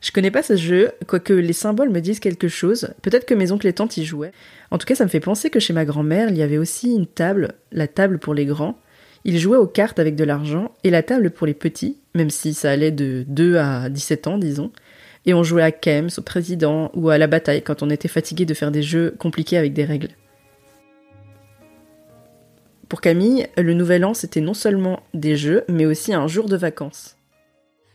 Je 0.00 0.12
connais 0.12 0.30
pas 0.30 0.42
ce 0.42 0.56
jeu, 0.56 0.92
quoique 1.06 1.32
les 1.32 1.52
symboles 1.52 1.90
me 1.90 2.00
disent 2.00 2.20
quelque 2.20 2.48
chose. 2.48 2.90
Peut-être 3.02 3.26
que 3.26 3.34
mes 3.34 3.50
oncles 3.50 3.66
et 3.66 3.72
tantes 3.72 3.96
y 3.96 4.04
jouaient. 4.04 4.32
En 4.70 4.78
tout 4.78 4.86
cas, 4.86 4.94
ça 4.94 5.04
me 5.04 5.08
fait 5.08 5.20
penser 5.20 5.50
que 5.50 5.58
chez 5.58 5.72
ma 5.72 5.84
grand-mère, 5.84 6.30
il 6.30 6.36
y 6.36 6.42
avait 6.42 6.58
aussi 6.58 6.94
une 6.94 7.06
table, 7.06 7.54
la 7.72 7.88
table 7.88 8.18
pour 8.18 8.34
les 8.34 8.46
grands. 8.46 8.78
Ils 9.24 9.38
jouaient 9.38 9.56
aux 9.56 9.66
cartes 9.66 9.98
avec 9.98 10.14
de 10.14 10.24
l'argent, 10.24 10.72
et 10.84 10.90
la 10.90 11.02
table 11.02 11.30
pour 11.30 11.46
les 11.46 11.54
petits, 11.54 11.98
même 12.14 12.30
si 12.30 12.54
ça 12.54 12.70
allait 12.70 12.92
de 12.92 13.24
2 13.26 13.56
à 13.56 13.88
17 13.88 14.28
ans, 14.28 14.38
disons. 14.38 14.70
Et 15.26 15.34
on 15.34 15.42
jouait 15.42 15.62
à 15.62 15.72
Kems, 15.72 16.10
au 16.16 16.22
président, 16.22 16.92
ou 16.94 17.10
à 17.10 17.18
la 17.18 17.26
bataille 17.26 17.62
quand 17.62 17.82
on 17.82 17.90
était 17.90 18.08
fatigué 18.08 18.44
de 18.44 18.54
faire 18.54 18.70
des 18.70 18.82
jeux 18.82 19.14
compliqués 19.18 19.58
avec 19.58 19.72
des 19.72 19.84
règles. 19.84 20.10
Pour 22.88 23.02
Camille, 23.02 23.48
le 23.58 23.74
nouvel 23.74 24.04
an, 24.04 24.14
c'était 24.14 24.40
non 24.40 24.54
seulement 24.54 25.00
des 25.12 25.36
jeux, 25.36 25.64
mais 25.68 25.84
aussi 25.84 26.14
un 26.14 26.26
jour 26.26 26.48
de 26.48 26.56
vacances. 26.56 27.17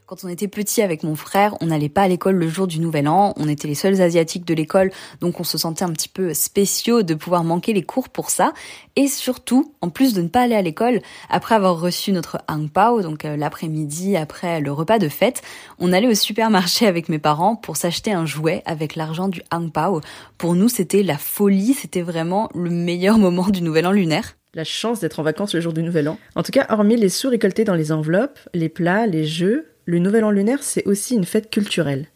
Quand 0.06 0.26
on 0.26 0.28
était 0.28 0.50
petit 0.50 0.82
avec 0.82 1.04
mon 1.04 1.16
frère, 1.16 1.56
on 1.62 1.68
n'allait 1.68 1.88
pas 1.88 2.02
à 2.02 2.08
l'école 2.10 2.36
le 2.36 2.50
jour 2.50 2.68
du 2.68 2.82
Nouvel 2.82 3.08
An, 3.08 3.34
on 3.38 3.48
était 3.48 3.70
les 3.70 3.74
seuls 3.74 4.02
asiatiques 4.02 4.44
de 4.44 4.54
l'école, 4.54 4.92
donc 5.22 5.40
on 5.40 5.46
se 5.46 5.58
sentait 5.58 5.86
un 5.86 5.94
petit 5.94 6.10
peu 6.10 6.34
spéciaux 6.34 7.04
de 7.04 7.14
pouvoir 7.14 7.46
manquer 7.46 7.72
les 7.72 7.84
cours 7.84 8.10
pour 8.10 8.30
ça. 8.30 8.52
Et 8.98 9.08
surtout, 9.08 9.74
en 9.80 9.90
plus 9.90 10.14
de 10.14 10.22
ne 10.22 10.28
pas 10.28 10.42
aller 10.42 10.56
à 10.56 10.62
l'école, 10.62 11.00
après 11.30 11.56
avoir 11.56 11.80
reçu 11.80 12.12
notre 12.12 12.40
hang 12.50 12.70
pao, 12.70 13.02
donc 13.02 13.24
euh, 13.24 13.38
l'après-midi 13.38 14.18
après 14.18 14.60
le 14.60 14.74
repas 14.74 15.00
de 15.00 15.08
fête, 15.08 15.42
on 15.80 15.94
allait 15.94 16.10
au 16.10 16.16
supermarché 16.16 16.86
avec 16.86 17.08
mes 17.08 17.20
parents 17.20 17.56
pour 17.56 17.78
s'acheter 17.78 18.12
un 18.12 18.26
jouet 18.26 18.62
avec 18.66 18.98
l'argent 18.98 19.30
du 19.30 19.42
hang 19.52 19.72
pao. 19.72 20.02
Pour 20.38 20.54
nous, 20.54 20.68
c'était 20.68 21.04
la 21.04 21.18
folie, 21.18 21.74
c'était 21.74 22.02
vraiment 22.02 22.50
le 22.54 22.70
meilleur 22.70 23.18
moment 23.20 23.48
du 23.48 23.62
Nouvel 23.62 23.88
An 23.88 23.94
lunaire. 23.94 24.36
La 24.54 24.66
chance 24.66 25.00
d'être 25.00 25.20
en 25.20 25.24
vacances 25.24 25.56
le 25.56 25.62
jour 25.62 25.72
du 25.72 25.82
Nouvel 25.82 26.10
An. 26.10 26.20
En 26.36 26.44
tout 26.44 26.52
cas, 26.52 26.68
hormis 26.70 26.98
les 26.98 27.10
sous 27.10 27.30
récoltés 27.30 27.64
dans 27.64 27.74
les 27.74 27.92
enveloppes, 27.94 28.38
les 28.54 28.70
plats, 28.70 29.08
les 29.08 29.26
jeux, 29.26 29.73
le 29.86 30.00
Nouvel 30.00 30.24
An 30.24 30.32
lunaire, 30.32 30.64
c'est 30.64 30.86
aussi 30.88 31.16
une 31.16 31.26
fête 31.26 31.50
culturelle. 31.50 32.08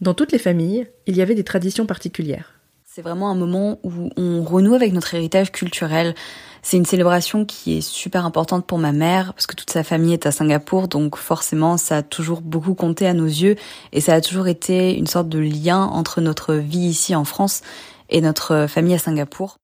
Dans 0.00 0.14
toutes 0.14 0.32
les 0.32 0.38
familles, 0.38 0.88
il 1.06 1.16
y 1.16 1.22
avait 1.22 1.34
des 1.34 1.44
traditions 1.44 1.86
particulières. 1.86 2.60
C'est 2.84 3.02
vraiment 3.02 3.30
un 3.30 3.34
moment 3.34 3.78
où 3.84 4.10
on 4.16 4.42
renoue 4.42 4.74
avec 4.74 4.92
notre 4.92 5.14
héritage 5.14 5.50
culturel. 5.50 6.14
C'est 6.62 6.76
une 6.76 6.84
célébration 6.84 7.46
qui 7.46 7.78
est 7.78 7.80
super 7.80 8.26
importante 8.26 8.66
pour 8.66 8.78
ma 8.78 8.92
mère 8.92 9.32
parce 9.32 9.46
que 9.46 9.56
toute 9.56 9.70
sa 9.70 9.82
famille 9.82 10.12
est 10.12 10.26
à 10.26 10.30
Singapour, 10.30 10.88
donc 10.88 11.16
forcément 11.16 11.78
ça 11.78 11.98
a 11.98 12.02
toujours 12.02 12.42
beaucoup 12.42 12.74
compté 12.74 13.06
à 13.06 13.14
nos 13.14 13.26
yeux 13.26 13.56
et 13.92 14.00
ça 14.02 14.14
a 14.14 14.20
toujours 14.20 14.46
été 14.46 14.94
une 14.94 15.06
sorte 15.06 15.28
de 15.28 15.38
lien 15.38 15.84
entre 15.84 16.20
notre 16.20 16.54
vie 16.54 16.86
ici 16.86 17.14
en 17.14 17.24
France 17.24 17.62
et 18.10 18.20
notre 18.20 18.66
famille 18.68 18.94
à 18.94 18.98
Singapour. 18.98 19.56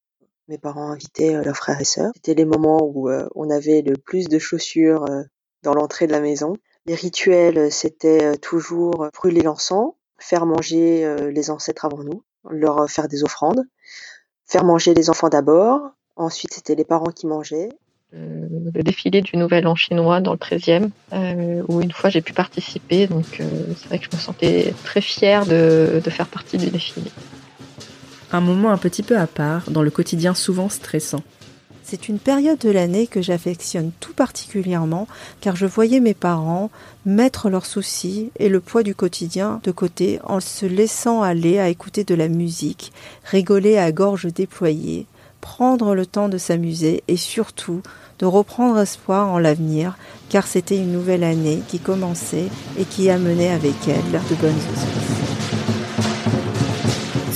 Mes 0.49 0.57
parents 0.57 0.91
invitaient 0.91 1.35
euh, 1.35 1.43
leurs 1.43 1.55
frères 1.55 1.79
et 1.79 1.85
sœurs. 1.85 2.11
C'était 2.15 2.33
les 2.33 2.45
moments 2.45 2.81
où 2.81 3.09
euh, 3.09 3.27
on 3.35 3.51
avait 3.51 3.83
le 3.83 3.93
plus 3.95 4.27
de 4.27 4.39
chaussures 4.39 5.05
euh, 5.07 5.21
dans 5.61 5.75
l'entrée 5.75 6.07
de 6.07 6.11
la 6.11 6.19
maison. 6.19 6.55
Les 6.85 6.95
rituels, 6.95 7.71
c'était 7.71 8.37
toujours 8.37 9.09
brûler 9.13 9.41
l'encens, 9.41 9.93
faire 10.17 10.45
manger 10.45 11.29
les 11.31 11.49
ancêtres 11.49 11.85
avant 11.85 12.03
nous, 12.03 12.23
leur 12.49 12.89
faire 12.89 13.07
des 13.07 13.23
offrandes, 13.23 13.63
faire 14.45 14.63
manger 14.63 14.93
les 14.93 15.09
enfants 15.09 15.29
d'abord, 15.29 15.91
Ensuite, 16.19 16.53
c'était 16.53 16.75
les 16.75 16.83
parents 16.83 17.11
qui 17.11 17.27
mangeaient. 17.27 17.69
Euh, 18.13 18.45
le 18.75 18.83
défilé 18.83 19.21
du 19.21 19.37
Nouvel 19.37 19.65
An 19.67 19.75
chinois 19.75 20.19
dans 20.19 20.33
le 20.33 20.37
13e, 20.37 20.89
euh, 21.13 21.63
où 21.69 21.79
une 21.79 21.93
fois 21.93 22.09
j'ai 22.09 22.19
pu 22.19 22.33
participer. 22.33 23.07
Donc 23.07 23.39
euh, 23.39 23.45
c'est 23.77 23.87
vrai 23.87 23.99
que 23.99 24.05
je 24.11 24.17
me 24.17 24.21
sentais 24.21 24.73
très 24.83 24.99
fière 24.99 25.45
de, 25.45 26.01
de 26.03 26.09
faire 26.09 26.27
partie 26.27 26.57
du 26.57 26.69
défilé. 26.69 27.09
Un 28.33 28.41
moment 28.41 28.71
un 28.71 28.77
petit 28.77 29.01
peu 29.01 29.17
à 29.17 29.27
part 29.27 29.71
dans 29.71 29.81
le 29.81 29.91
quotidien 29.91 30.33
souvent 30.33 30.67
stressant. 30.67 31.23
C'est 31.89 32.07
une 32.07 32.19
période 32.19 32.59
de 32.59 32.69
l'année 32.69 33.07
que 33.07 33.19
j'affectionne 33.19 33.89
tout 33.99 34.13
particulièrement 34.13 35.07
car 35.41 35.55
je 35.55 35.65
voyais 35.65 35.99
mes 35.99 36.13
parents 36.13 36.69
mettre 37.03 37.49
leurs 37.49 37.65
soucis 37.65 38.29
et 38.37 38.47
le 38.47 38.59
poids 38.59 38.83
du 38.83 38.93
quotidien 38.93 39.59
de 39.63 39.71
côté 39.71 40.19
en 40.23 40.39
se 40.39 40.67
laissant 40.67 41.23
aller 41.23 41.57
à 41.57 41.67
écouter 41.67 42.03
de 42.03 42.13
la 42.13 42.27
musique, 42.27 42.91
rigoler 43.23 43.79
à 43.79 43.91
gorge 43.91 44.31
déployée, 44.31 45.07
prendre 45.41 45.95
le 45.95 46.05
temps 46.05 46.29
de 46.29 46.37
s'amuser 46.37 47.01
et 47.07 47.17
surtout 47.17 47.81
de 48.19 48.27
reprendre 48.27 48.77
espoir 48.77 49.27
en 49.29 49.39
l'avenir, 49.39 49.97
car 50.29 50.45
c'était 50.45 50.77
une 50.77 50.91
nouvelle 50.91 51.23
année 51.23 51.63
qui 51.69 51.79
commençait 51.79 52.49
et 52.77 52.85
qui 52.85 53.09
amenait 53.09 53.49
avec 53.49 53.87
elle 53.87 54.21
de 54.29 54.35
bonnes 54.35 54.53
auspices. 54.55 55.28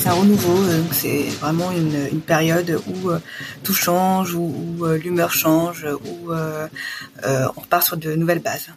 C'est 0.04 0.10
un 0.10 0.16
renouveau, 0.16 0.62
euh, 0.66 0.82
c'est 0.92 1.30
vraiment 1.40 1.72
une, 1.72 2.20
période 2.20 2.78
où 2.88 3.10
euh, 3.10 3.20
tout 3.64 3.74
change, 3.74 4.36
où, 4.36 4.52
euh, 4.82 4.98
l'humeur 4.98 5.32
change, 5.32 5.88
où 6.04 6.34
on 6.34 7.62
repart 7.62 7.84
sur 7.84 7.96
de 7.96 8.14
nouvelles 8.14 8.42
bases. 8.42 8.68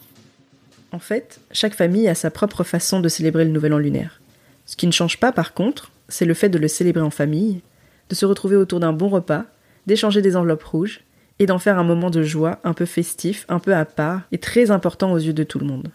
En 0.92 1.00
fait, 1.00 1.40
chaque 1.50 1.74
famille 1.74 2.06
a 2.06 2.14
sa 2.14 2.30
propre 2.30 2.62
façon 2.62 3.00
de 3.00 3.08
célébrer 3.08 3.44
le 3.44 3.50
nouvel 3.50 3.74
an 3.74 3.78
lunaire. 3.78 4.20
Ce 4.66 4.76
qui 4.76 4.86
ne 4.86 4.92
change 4.92 5.18
pas 5.18 5.32
par 5.32 5.52
contre, 5.52 5.90
c'est 6.08 6.26
le 6.26 6.34
fait 6.34 6.48
de 6.48 6.58
le 6.58 6.68
célébrer 6.68 7.02
en 7.02 7.10
famille, 7.10 7.60
de 8.08 8.14
se 8.14 8.24
retrouver 8.24 8.54
autour 8.54 8.78
d'un 8.78 8.92
bon 8.92 9.08
repas, 9.08 9.46
d'échanger 9.88 10.22
des 10.22 10.36
enveloppes 10.36 10.62
rouges, 10.62 11.00
et 11.40 11.46
d'en 11.46 11.58
faire 11.58 11.80
un 11.80 11.84
moment 11.84 12.10
de 12.10 12.22
joie 12.22 12.60
un 12.62 12.72
peu 12.72 12.86
festif, 12.86 13.46
un 13.48 13.58
peu 13.58 13.74
à 13.74 13.84
part, 13.84 14.20
et 14.30 14.38
très 14.38 14.70
important 14.70 15.10
aux 15.10 15.18
yeux 15.18 15.32
de 15.32 15.42
tout 15.42 15.58
le 15.58 15.66
monde. 15.66 15.88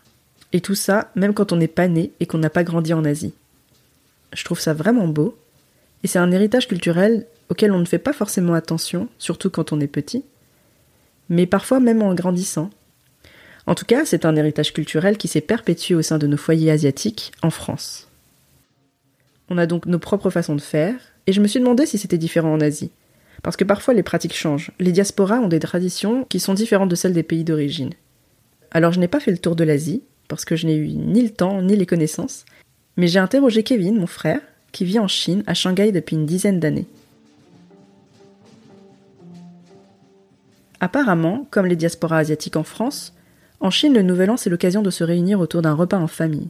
Et 0.52 0.60
tout 0.60 0.76
ça, 0.76 1.10
même 1.16 1.34
quand 1.34 1.54
on 1.54 1.56
n'est 1.56 1.70
pas 1.70 1.88
né 1.88 2.12
et 2.20 2.26
qu'on 2.26 2.38
n'a 2.38 2.50
pas 2.50 2.66
grandi 2.66 2.94
en 2.94 3.06
Asie. 3.06 3.34
Je 4.34 4.44
trouve 4.44 4.60
ça 4.60 4.74
vraiment 4.74 5.08
beau, 5.08 5.38
et 6.04 6.08
c'est 6.08 6.20
un 6.20 6.32
héritage 6.32 6.68
culturel 6.68 7.26
auquel 7.50 7.72
on 7.72 7.80
ne 7.80 7.86
fait 7.86 8.00
pas 8.00 8.14
forcément 8.14 8.54
attention, 8.54 9.10
surtout 9.18 9.50
quand 9.50 9.74
on 9.74 9.80
est 9.80 9.88
petit, 9.88 10.24
mais 11.30 11.46
parfois 11.46 11.80
même 11.80 12.02
en 12.02 12.14
grandissant. 12.14 12.70
En 13.68 13.76
tout 13.76 13.86
cas, 13.86 14.06
c'est 14.06 14.26
un 14.26 14.36
héritage 14.36 14.74
culturel 14.74 15.18
qui 15.18 15.28
s'est 15.28 15.42
perpétué 15.42 15.96
au 15.96 16.02
sein 16.02 16.18
de 16.18 16.28
nos 16.28 16.38
foyers 16.38 16.72
asiatiques 16.72 17.32
en 17.42 17.50
France. 17.50 18.08
On 19.50 19.58
a 19.58 19.66
donc 19.66 19.86
nos 19.86 20.00
propres 20.00 20.30
façons 20.30 20.56
de 20.56 20.62
faire, 20.62 20.96
et 21.28 21.34
je 21.34 21.42
me 21.42 21.48
suis 21.48 21.60
demandé 21.60 21.86
si 21.86 21.98
c'était 21.98 22.18
différent 22.18 22.54
en 22.54 22.62
Asie. 22.62 22.92
Parce 23.44 23.58
que 23.58 23.64
parfois 23.64 23.94
les 23.94 24.04
pratiques 24.04 24.36
changent. 24.36 24.72
Les 24.80 24.92
diasporas 24.92 25.40
ont 25.40 25.48
des 25.48 25.60
traditions 25.60 26.26
qui 26.26 26.40
sont 26.40 26.54
différentes 26.54 26.90
de 26.90 26.96
celles 26.96 27.14
des 27.14 27.24
pays 27.24 27.44
d'origine. 27.44 27.92
Alors 28.72 28.94
je 28.94 29.00
n'ai 29.00 29.08
pas 29.08 29.20
fait 29.20 29.32
le 29.32 29.38
tour 29.38 29.56
de 29.56 29.64
l'Asie, 29.64 30.04
parce 30.28 30.46
que 30.46 30.56
je 30.56 30.68
n'ai 30.68 30.76
eu 30.76 30.88
ni 30.88 31.22
le 31.22 31.30
temps 31.30 31.62
ni 31.62 31.76
les 31.76 31.86
connaissances, 31.86 32.46
mais 32.98 33.08
j'ai 33.08 33.20
interrogé 33.20 33.64
Kevin, 33.64 33.98
mon 34.00 34.08
frère, 34.08 34.42
qui 34.72 34.86
vit 34.86 35.00
en 35.00 35.08
Chine, 35.08 35.44
à 35.48 35.54
Shanghai 35.54 35.92
depuis 35.92 36.16
une 36.16 36.26
dizaine 36.26 36.60
d'années. 36.60 36.88
Apparemment, 40.80 41.48
comme 41.52 41.68
les 41.68 41.76
diasporas 41.76 42.18
asiatiques 42.18 42.56
en 42.56 42.64
France, 42.64 43.14
en 43.60 43.70
Chine, 43.70 43.94
le 43.94 44.02
Nouvel 44.02 44.32
An, 44.32 44.38
c'est 44.38 44.50
l'occasion 44.50 44.82
de 44.82 44.90
se 44.90 45.04
réunir 45.04 45.40
autour 45.40 45.62
d'un 45.62 45.74
repas 45.74 46.00
en 46.00 46.08
famille 46.08 46.50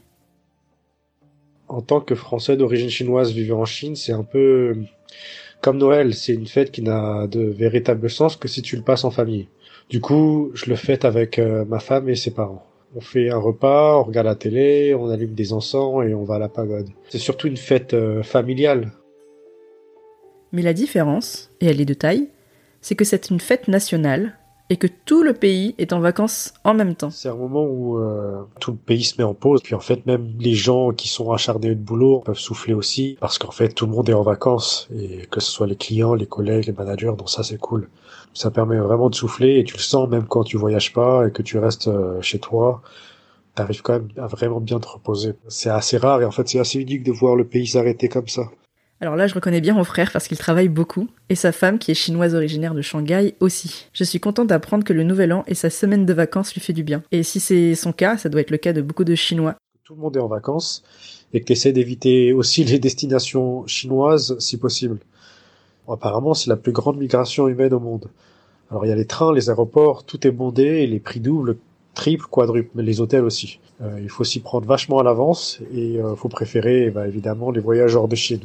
en 1.72 1.82
tant 1.82 2.02
que 2.02 2.16
Français 2.16 2.58
d'origine 2.58 2.90
chinoise 2.90 3.32
vivant 3.32 3.62
en 3.62 3.66
Chine, 3.66 3.96
c'est 3.96 4.12
un 4.12 4.24
peu 4.24 4.76
comme 5.62 5.78
Noël. 5.78 6.14
C'est 6.14 6.34
une 6.34 6.48
fête 6.48 6.72
qui 6.72 6.82
n'a 6.82 7.28
de 7.28 7.42
véritable 7.42 8.10
sens 8.10 8.36
que 8.36 8.50
si 8.50 8.62
tu 8.62 8.76
le 8.76 8.82
passes 8.82 9.06
en 9.06 9.12
famille. 9.12 9.48
Du 9.90 10.02
coup, 10.02 10.52
je 10.54 10.70
le 10.70 10.76
fête 10.76 11.06
avec 11.06 11.40
euh, 11.40 11.64
ma 11.66 11.80
femme 11.80 12.10
et 12.10 12.16
ses 12.16 12.32
parents. 12.32 12.66
On 12.94 13.00
fait 13.00 13.30
un 13.30 13.38
repas, 13.38 13.98
on 13.98 14.04
regarde 14.04 14.28
la 14.28 14.36
télé, 14.36 14.94
on 14.94 15.10
allume 15.10 15.34
des 15.34 15.54
encens 15.54 16.06
et 16.06 16.14
on 16.14 16.24
va 16.24 16.36
à 16.36 16.40
la 16.40 16.50
pagode. 16.50 16.90
C'est 17.10 17.20
surtout 17.20 17.48
une 17.48 17.58
fête 17.58 17.94
euh, 17.94 18.22
familiale. 18.22 18.92
Mais 20.52 20.62
la 20.62 20.74
différence, 20.74 21.52
et 21.62 21.68
elle 21.68 21.80
est 21.80 21.86
de 21.86 21.94
taille, 21.94 22.28
c'est 22.82 22.96
que 22.96 23.06
c'est 23.06 23.30
une 23.30 23.40
fête 23.40 23.70
nationale 23.70 24.38
et 24.72 24.78
que 24.78 24.88
tout 24.88 25.22
le 25.22 25.34
pays 25.34 25.76
est 25.80 25.92
en 25.92 26.00
vacances 26.00 26.54
en 26.64 26.74
même 26.74 26.96
temps. 26.96 27.10
C'est 27.10 27.28
un 27.28 27.36
moment 27.36 27.66
où 27.66 27.98
euh, 27.98 28.42
tout 28.62 28.72
le 28.72 28.78
pays 28.78 29.04
se 29.04 29.18
met 29.18 29.26
en 29.26 29.34
pause, 29.34 29.62
puis 29.62 29.76
en 29.76 29.82
fait 29.82 30.06
même 30.06 30.34
les 30.40 30.54
gens 30.54 30.92
qui 30.92 31.10
sont 31.10 31.34
acharnés 31.34 31.76
de 31.76 31.82
boulot 31.82 32.22
peuvent 32.22 32.40
souffler 32.40 32.74
aussi, 32.74 33.18
parce 33.20 33.38
qu'en 33.38 33.52
fait 33.52 33.68
tout 33.76 33.86
le 33.86 33.92
monde 33.92 34.08
est 34.08 34.14
en 34.14 34.24
vacances, 34.24 34.88
et 34.96 35.26
que 35.30 35.42
ce 35.42 35.52
soit 35.52 35.68
les 35.68 35.76
clients, 35.76 36.14
les 36.14 36.26
collègues, 36.26 36.68
les 36.68 36.72
managers, 36.72 37.14
donc 37.18 37.30
ça 37.30 37.44
c'est 37.44 37.58
cool. 37.58 37.90
Ça 38.34 38.50
permet 38.50 38.78
vraiment 38.78 39.10
de 39.10 39.16
souffler, 39.16 39.60
et 39.60 39.66
tu 39.66 39.76
le 39.76 39.82
sens 39.82 40.08
même 40.08 40.24
quand 40.26 40.46
tu 40.46 40.56
voyages 40.56 40.94
pas 40.94 41.28
et 41.28 41.32
que 41.32 41.42
tu 41.42 41.58
restes 41.58 41.90
euh, 41.90 42.22
chez 42.22 42.40
toi, 42.40 42.82
t'arrives 43.56 43.82
quand 43.82 43.94
même 43.94 44.08
à 44.16 44.28
vraiment 44.28 44.62
bien 44.62 44.80
te 44.80 44.88
reposer. 44.88 45.34
C'est 45.50 45.70
assez 45.70 45.98
rare, 45.98 46.22
et 46.22 46.26
en 46.26 46.32
fait 46.32 46.48
c'est 46.48 46.60
assez 46.62 46.80
unique 46.80 47.04
de 47.04 47.12
voir 47.12 47.36
le 47.36 47.44
pays 47.44 47.68
s'arrêter 47.68 48.08
comme 48.08 48.30
ça. 48.30 48.44
Alors 49.04 49.16
là, 49.16 49.26
je 49.26 49.34
reconnais 49.34 49.62
bien 49.62 49.74
mon 49.74 49.84
frère 49.84 50.12
parce 50.12 50.28
qu'il 50.28 50.38
travaille 50.38 50.70
beaucoup, 50.70 51.08
et 51.30 51.34
sa 51.34 51.52
femme, 51.52 51.80
qui 51.80 51.90
est 51.90 51.96
chinoise 51.96 52.36
originaire 52.36 52.76
de 52.76 52.84
Shanghai, 52.84 53.34
aussi. 53.40 53.88
Je 53.94 54.04
suis 54.04 54.20
contente 54.20 54.46
d'apprendre 54.46 54.84
que 54.84 54.94
le 54.94 55.02
Nouvel 55.02 55.34
An 55.34 55.44
et 55.48 55.56
sa 55.56 55.72
semaine 55.72 56.06
de 56.06 56.14
vacances 56.14 56.54
lui 56.54 56.62
fait 56.62 56.72
du 56.72 56.84
bien. 56.84 57.02
Et 57.12 57.24
si 57.24 57.40
c'est 57.40 57.74
son 57.74 57.94
cas, 57.94 58.18
ça 58.18 58.30
doit 58.30 58.42
être 58.42 58.52
le 58.52 58.58
cas 58.58 58.74
de 58.74 58.82
beaucoup 58.84 59.04
de 59.04 59.16
Chinois. 59.16 59.56
Tout 59.84 59.96
le 59.96 60.02
monde 60.02 60.18
est 60.18 60.20
en 60.20 60.28
vacances, 60.28 60.84
et 61.34 61.42
qu'il 61.42 61.54
essaie 61.54 61.72
d'éviter 61.72 62.32
aussi 62.32 62.64
les 62.64 62.78
destinations 62.78 63.66
chinoises 63.66 64.38
si 64.38 64.58
possible. 64.58 65.00
apparemment, 65.90 66.36
c'est 66.36 66.52
la 66.52 66.56
plus 66.56 66.72
grande 66.72 67.00
migration 67.00 67.48
humaine 67.48 67.74
au 67.74 67.80
monde. 67.80 68.08
Alors 68.70 68.86
il 68.86 68.90
y 68.90 68.92
a 68.92 68.96
les 68.96 69.08
trains, 69.08 69.34
les 69.34 69.50
aéroports, 69.50 70.04
tout 70.04 70.28
est 70.28 70.32
bondé, 70.32 70.64
et 70.64 70.86
les 70.86 71.00
prix 71.00 71.22
doublent, 71.22 71.58
triple, 71.96 72.28
quadruple, 72.30 72.70
mais 72.76 72.84
les 72.84 73.02
hôtels 73.02 73.26
aussi. 73.26 73.60
Euh, 73.82 74.00
il 74.00 74.10
faut 74.10 74.24
s'y 74.24 74.42
prendre 74.42 74.68
vachement 74.68 75.00
à 75.00 75.04
l'avance, 75.04 75.60
et 75.74 75.94
il 75.94 76.00
euh, 76.00 76.16
faut 76.16 76.30
préférer 76.30 76.92
bah, 76.92 77.08
évidemment 77.08 77.50
les 77.50 77.62
voyages 77.62 77.96
hors 77.96 78.08
de 78.08 78.16
Chine. 78.16 78.42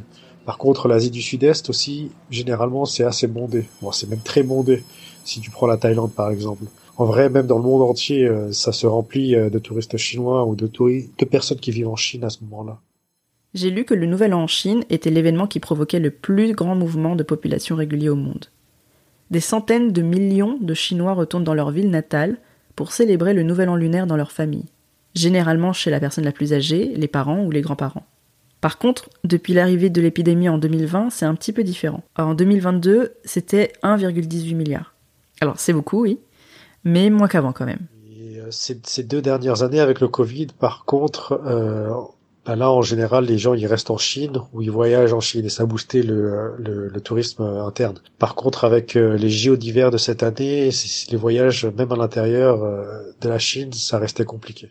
Par 0.46 0.58
contre, 0.58 0.86
l'Asie 0.86 1.10
du 1.10 1.20
Sud-Est 1.20 1.68
aussi, 1.68 2.12
généralement, 2.30 2.84
c'est 2.84 3.02
assez 3.02 3.26
bondé. 3.26 3.64
Bon, 3.82 3.90
c'est 3.90 4.08
même 4.08 4.20
très 4.20 4.44
bondé, 4.44 4.84
si 5.24 5.40
tu 5.40 5.50
prends 5.50 5.66
la 5.66 5.76
Thaïlande 5.76 6.12
par 6.12 6.30
exemple. 6.30 6.64
En 6.96 7.04
vrai, 7.04 7.28
même 7.28 7.48
dans 7.48 7.58
le 7.58 7.64
monde 7.64 7.82
entier, 7.82 8.26
euh, 8.26 8.52
ça 8.52 8.72
se 8.72 8.86
remplit 8.86 9.34
euh, 9.34 9.50
de 9.50 9.58
touristes 9.58 9.96
chinois 9.96 10.46
ou 10.46 10.54
de, 10.54 10.66
de 10.68 11.24
personnes 11.24 11.58
qui 11.58 11.72
vivent 11.72 11.88
en 11.88 11.96
Chine 11.96 12.24
à 12.24 12.30
ce 12.30 12.38
moment-là. 12.44 12.78
J'ai 13.54 13.70
lu 13.70 13.84
que 13.84 13.94
le 13.94 14.06
Nouvel 14.06 14.34
An 14.34 14.44
en 14.44 14.46
Chine 14.46 14.84
était 14.88 15.10
l'événement 15.10 15.46
qui 15.48 15.60
provoquait 15.60 15.98
le 15.98 16.10
plus 16.10 16.52
grand 16.52 16.76
mouvement 16.76 17.16
de 17.16 17.22
population 17.22 17.74
régulier 17.74 18.08
au 18.08 18.16
monde. 18.16 18.46
Des 19.30 19.40
centaines 19.40 19.92
de 19.92 20.02
millions 20.02 20.56
de 20.60 20.74
Chinois 20.74 21.14
retournent 21.14 21.44
dans 21.44 21.54
leur 21.54 21.72
ville 21.72 21.90
natale 21.90 22.38
pour 22.76 22.92
célébrer 22.92 23.34
le 23.34 23.42
Nouvel 23.42 23.68
An 23.68 23.76
lunaire 23.76 24.06
dans 24.06 24.16
leur 24.16 24.30
famille, 24.30 24.66
généralement 25.14 25.72
chez 25.72 25.90
la 25.90 25.98
personne 25.98 26.24
la 26.24 26.32
plus 26.32 26.52
âgée, 26.52 26.92
les 26.94 27.08
parents 27.08 27.44
ou 27.44 27.50
les 27.50 27.62
grands-parents. 27.62 28.06
Par 28.60 28.78
contre, 28.78 29.10
depuis 29.25 29.54
l'arrivée 29.54 29.90
de 29.90 30.00
l'épidémie 30.00 30.48
en 30.48 30.58
2020, 30.58 31.10
c'est 31.10 31.26
un 31.26 31.34
petit 31.34 31.52
peu 31.52 31.62
différent. 31.62 32.02
en 32.16 32.34
2022, 32.34 33.14
c'était 33.25 33.72
1,18 33.82 34.54
milliard. 34.54 34.94
Alors 35.40 35.60
c'est 35.60 35.72
beaucoup, 35.72 36.02
oui, 36.02 36.18
mais 36.84 37.10
moins 37.10 37.28
qu'avant 37.28 37.52
quand 37.52 37.66
même. 37.66 37.86
Euh, 38.46 38.50
ces, 38.50 39.02
deux 39.02 39.22
dernières 39.22 39.62
années 39.62 39.80
avec 39.80 40.00
le 40.00 40.08
Covid, 40.08 40.48
par 40.58 40.84
contre, 40.84 41.40
euh, 41.44 41.90
bah 42.44 42.56
là 42.56 42.70
en 42.70 42.82
général 42.82 43.25
les 43.25 43.38
gens 43.38 43.54
ils 43.54 43.66
restent 43.66 43.90
en 43.90 43.98
Chine 43.98 44.38
ou 44.52 44.62
ils 44.62 44.70
voyagent 44.70 45.12
en 45.12 45.20
Chine 45.20 45.46
et 45.46 45.48
ça 45.48 45.64
a 45.64 45.66
boosté 45.66 46.02
le, 46.02 46.54
le, 46.58 47.00
tourisme 47.00 47.42
interne. 47.42 47.98
Par 48.18 48.36
contre 48.36 48.64
avec 48.64 48.96
euh, 48.96 49.16
les 49.16 49.30
JO 49.30 49.56
d'hiver 49.56 49.90
de 49.90 49.98
cette 49.98 50.22
année, 50.22 50.70
les 51.10 51.16
voyages 51.16 51.66
même 51.66 51.90
à 51.90 51.96
l'intérieur 51.96 52.60
de 53.20 53.28
la 53.28 53.38
Chine, 53.38 53.72
ça 53.72 53.98
restait 53.98 54.25
compliqué. 54.25 54.70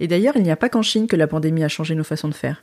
Et 0.00 0.06
d'ailleurs 0.06 0.36
il 0.36 0.42
n'y 0.42 0.50
a 0.50 0.56
pas 0.56 0.68
qu'en 0.68 0.82
Chine 0.82 1.06
que 1.06 1.16
la 1.16 1.26
pandémie 1.26 1.64
a 1.64 1.68
changé 1.68 1.94
nos 1.94 2.04
façons 2.04 2.28
de 2.28 2.34
faire. 2.34 2.62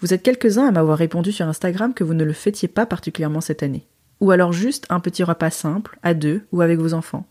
Vous 0.00 0.12
êtes 0.12 0.22
quelques-uns 0.22 0.66
à 0.66 0.70
m'avoir 0.70 0.98
répondu 0.98 1.32
sur 1.32 1.46
Instagram 1.46 1.94
que 1.94 2.04
vous 2.04 2.14
ne 2.14 2.24
le 2.24 2.32
fêtiez 2.32 2.68
pas 2.68 2.86
particulièrement 2.86 3.40
cette 3.40 3.62
année. 3.62 3.86
ou 4.20 4.30
alors 4.30 4.52
juste 4.52 4.86
un 4.88 5.00
petit 5.00 5.22
repas 5.22 5.50
simple, 5.50 5.98
à 6.02 6.14
deux 6.14 6.42
ou 6.52 6.62
avec 6.62 6.78
vos 6.78 6.94
enfants. 6.94 7.26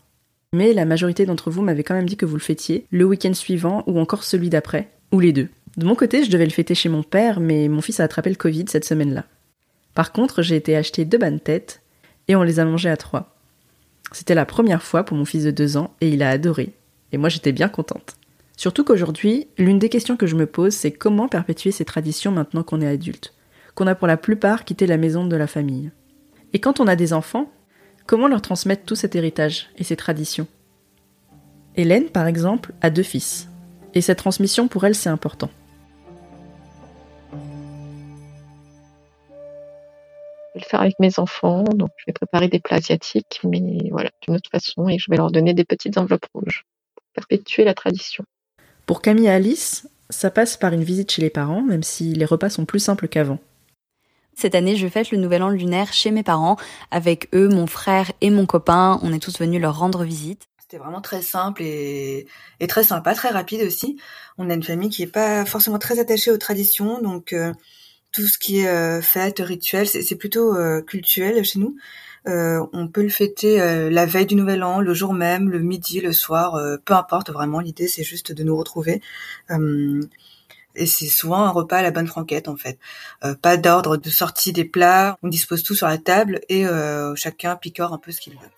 Mais 0.54 0.72
la 0.72 0.84
majorité 0.84 1.26
d'entre 1.26 1.50
vous 1.50 1.62
m'avait 1.62 1.82
quand 1.82 1.94
même 1.94 2.08
dit 2.08 2.16
que 2.16 2.26
vous 2.26 2.36
le 2.36 2.40
fêtiez 2.40 2.86
le 2.92 3.04
week-end 3.04 3.34
suivant 3.34 3.82
ou 3.86 3.98
encore 3.98 4.22
celui 4.22 4.50
d'après, 4.50 4.90
ou 5.10 5.18
les 5.18 5.32
deux. 5.32 5.48
De 5.76 5.86
mon 5.86 5.96
côté, 5.96 6.24
je 6.24 6.30
devais 6.30 6.44
le 6.44 6.52
fêter 6.52 6.76
chez 6.76 6.88
mon 6.88 7.02
père, 7.02 7.40
mais 7.40 7.66
mon 7.66 7.80
fils 7.80 7.98
a 7.98 8.04
attrapé 8.04 8.30
le 8.30 8.36
Covid 8.36 8.66
cette 8.68 8.84
semaine-là. 8.84 9.24
Par 9.94 10.12
contre, 10.12 10.42
j'ai 10.42 10.54
été 10.54 10.76
acheter 10.76 11.04
deux 11.04 11.18
bonnes 11.18 11.40
têtes 11.40 11.82
et 12.28 12.36
on 12.36 12.44
les 12.44 12.60
a 12.60 12.64
mangées 12.64 12.90
à 12.90 12.96
trois. 12.96 13.34
C'était 14.12 14.36
la 14.36 14.46
première 14.46 14.82
fois 14.82 15.02
pour 15.02 15.16
mon 15.16 15.24
fils 15.24 15.42
de 15.42 15.50
deux 15.50 15.76
ans 15.76 15.94
et 16.00 16.10
il 16.10 16.22
a 16.22 16.30
adoré. 16.30 16.74
Et 17.10 17.18
moi 17.18 17.28
j'étais 17.28 17.52
bien 17.52 17.68
contente. 17.68 18.16
Surtout 18.56 18.84
qu'aujourd'hui, 18.84 19.48
l'une 19.58 19.78
des 19.78 19.88
questions 19.88 20.16
que 20.16 20.26
je 20.26 20.36
me 20.36 20.46
pose, 20.46 20.74
c'est 20.74 20.92
comment 20.92 21.28
perpétuer 21.28 21.72
ces 21.72 21.84
traditions 21.84 22.30
maintenant 22.30 22.62
qu'on 22.62 22.80
est 22.80 22.86
adulte, 22.86 23.34
qu'on 23.74 23.86
a 23.86 23.94
pour 23.94 24.06
la 24.06 24.16
plupart 24.16 24.64
quitté 24.64 24.86
la 24.86 24.96
maison 24.96 25.26
de 25.26 25.36
la 25.36 25.46
famille. 25.46 25.90
Et 26.52 26.60
quand 26.60 26.78
on 26.78 26.86
a 26.86 26.94
des 26.94 27.12
enfants, 27.12 27.50
comment 28.06 28.28
leur 28.28 28.42
transmettre 28.42 28.84
tout 28.84 28.94
cet 28.94 29.16
héritage 29.16 29.70
et 29.76 29.84
ces 29.84 29.96
traditions? 29.96 30.46
Hélène, 31.74 32.08
par 32.10 32.28
exemple, 32.28 32.72
a 32.80 32.90
deux 32.90 33.02
fils. 33.02 33.48
Et 33.94 34.00
cette 34.00 34.18
transmission, 34.18 34.68
pour 34.68 34.84
elle, 34.84 34.94
c'est 34.94 35.08
important. 35.08 35.50
Je 40.52 40.60
vais 40.60 40.64
le 40.64 40.68
faire 40.68 40.80
avec 40.82 40.94
mes 41.00 41.18
enfants, 41.18 41.64
donc 41.64 41.90
je 41.96 42.04
vais 42.06 42.12
préparer 42.12 42.46
des 42.46 42.60
plats 42.60 42.76
asiatiques, 42.76 43.40
mais 43.42 43.88
voilà, 43.90 44.10
d'une 44.22 44.36
autre 44.36 44.50
façon, 44.50 44.88
et 44.88 44.98
je 44.98 45.10
vais 45.10 45.16
leur 45.16 45.32
donner 45.32 45.52
des 45.54 45.64
petites 45.64 45.98
enveloppes 45.98 46.26
rouges 46.32 46.64
pour 46.94 47.04
perpétuer 47.14 47.64
la 47.64 47.74
tradition. 47.74 48.24
Pour 48.86 49.00
Camille 49.00 49.26
et 49.26 49.30
Alice, 49.30 49.88
ça 50.10 50.30
passe 50.30 50.56
par 50.56 50.72
une 50.72 50.84
visite 50.84 51.10
chez 51.10 51.22
les 51.22 51.30
parents, 51.30 51.62
même 51.62 51.82
si 51.82 52.12
les 52.12 52.24
repas 52.24 52.50
sont 52.50 52.64
plus 52.64 52.80
simples 52.80 53.08
qu'avant. 53.08 53.38
Cette 54.36 54.54
année, 54.54 54.76
je 54.76 54.88
fête 54.88 55.10
le 55.10 55.18
nouvel 55.18 55.42
an 55.42 55.48
lunaire 55.48 55.92
chez 55.92 56.10
mes 56.10 56.22
parents, 56.22 56.56
avec 56.90 57.28
eux, 57.34 57.48
mon 57.48 57.66
frère 57.66 58.10
et 58.20 58.30
mon 58.30 58.46
copain. 58.46 58.98
On 59.02 59.12
est 59.12 59.20
tous 59.20 59.38
venus 59.38 59.60
leur 59.60 59.78
rendre 59.78 60.04
visite. 60.04 60.42
C'était 60.60 60.78
vraiment 60.78 61.00
très 61.00 61.22
simple 61.22 61.62
et, 61.62 62.26
et, 62.58 62.66
très 62.66 62.84
sympa, 62.84 63.14
très 63.14 63.28
rapide 63.28 63.62
aussi. 63.62 63.98
On 64.38 64.50
a 64.50 64.54
une 64.54 64.62
famille 64.62 64.90
qui 64.90 65.02
est 65.02 65.06
pas 65.06 65.44
forcément 65.44 65.78
très 65.78 65.98
attachée 66.00 66.30
aux 66.30 66.38
traditions, 66.38 67.00
donc 67.00 67.32
euh, 67.32 67.52
tout 68.12 68.26
ce 68.26 68.38
qui 68.38 68.60
est 68.60 68.68
euh, 68.68 69.02
fête, 69.02 69.40
rituel, 69.40 69.86
c'est 69.86 70.16
plutôt 70.16 70.54
euh, 70.56 70.80
culturel 70.82 71.44
chez 71.44 71.58
nous. 71.58 71.76
Euh, 72.26 72.64
on 72.72 72.88
peut 72.88 73.02
le 73.02 73.10
fêter 73.10 73.60
euh, 73.60 73.90
la 73.90 74.06
veille 74.06 74.26
du 74.26 74.34
Nouvel 74.34 74.62
An, 74.64 74.80
le 74.80 74.94
jour 74.94 75.12
même, 75.12 75.50
le 75.50 75.58
midi, 75.58 76.00
le 76.00 76.12
soir, 76.12 76.54
euh, 76.54 76.76
peu 76.82 76.94
importe 76.94 77.30
vraiment. 77.30 77.60
L'idée 77.60 77.86
c'est 77.88 78.02
juste 78.02 78.32
de 78.32 78.42
nous 78.42 78.56
retrouver. 78.56 79.02
et 80.76 80.86
c'est 80.86 81.06
souvent 81.06 81.44
un 81.44 81.50
repas 81.50 81.78
à 81.78 81.82
la 81.82 81.90
bonne 81.90 82.06
franquette 82.06 82.48
en 82.48 82.56
fait. 82.56 82.78
pas 83.42 83.56
d'ordre 83.56 83.96
de 83.96 84.10
sortie 84.10 84.52
des 84.52 84.64
plats. 84.64 85.18
On 85.22 85.28
dispose 85.28 85.62
tout 85.62 85.74
sur 85.74 85.86
la 85.86 85.98
table 85.98 86.40
et 86.48 86.64
chacun 87.14 87.56
picore 87.56 87.92
un 87.92 87.98
peu 87.98 88.10
ce 88.10 88.20
qu'il 88.20 88.34
veut. 88.34 88.50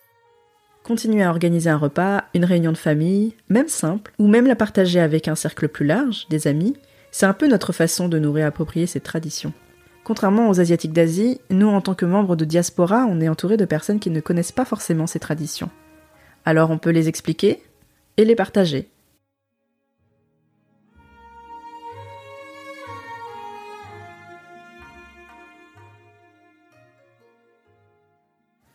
Continuer 0.83 1.23
à 1.23 1.29
organiser 1.29 1.69
un 1.69 1.77
repas, 1.77 2.23
une 2.33 2.45
réunion 2.45 2.71
de 2.71 2.77
famille, 2.77 3.35
même 3.49 3.67
simple, 3.67 4.13
ou 4.19 4.27
même 4.27 4.47
la 4.47 4.55
partager 4.55 5.01
avec 5.01 5.27
un 5.27 5.35
cercle 5.35 5.67
plus 5.67 5.85
large, 5.85 6.27
des 6.29 6.47
amis, 6.47 6.77
c'est 7.11 7.25
un 7.25 7.33
peu 7.33 7.47
notre 7.47 7.73
façon 7.73 8.07
de 8.07 8.17
nous 8.19 8.31
réapproprier 8.31 8.87
cette 8.87 9.03
tradition. 9.03 9.51
Contrairement 10.07 10.49
aux 10.49 10.61
Asiatiques 10.61 10.93
d'Asie, 10.93 11.41
nous, 11.49 11.67
en 11.67 11.81
tant 11.81 11.93
que 11.93 12.05
membres 12.05 12.37
de 12.37 12.45
diaspora, 12.45 13.05
on 13.09 13.19
est 13.19 13.27
entouré 13.27 13.57
de 13.57 13.65
personnes 13.65 13.99
qui 13.99 14.09
ne 14.09 14.21
connaissent 14.21 14.53
pas 14.53 14.63
forcément 14.63 15.05
ces 15.05 15.19
traditions. 15.19 15.69
Alors 16.45 16.71
on 16.71 16.77
peut 16.77 16.91
les 16.91 17.09
expliquer 17.09 17.61
et 18.15 18.23
les 18.23 18.33
partager. 18.33 18.87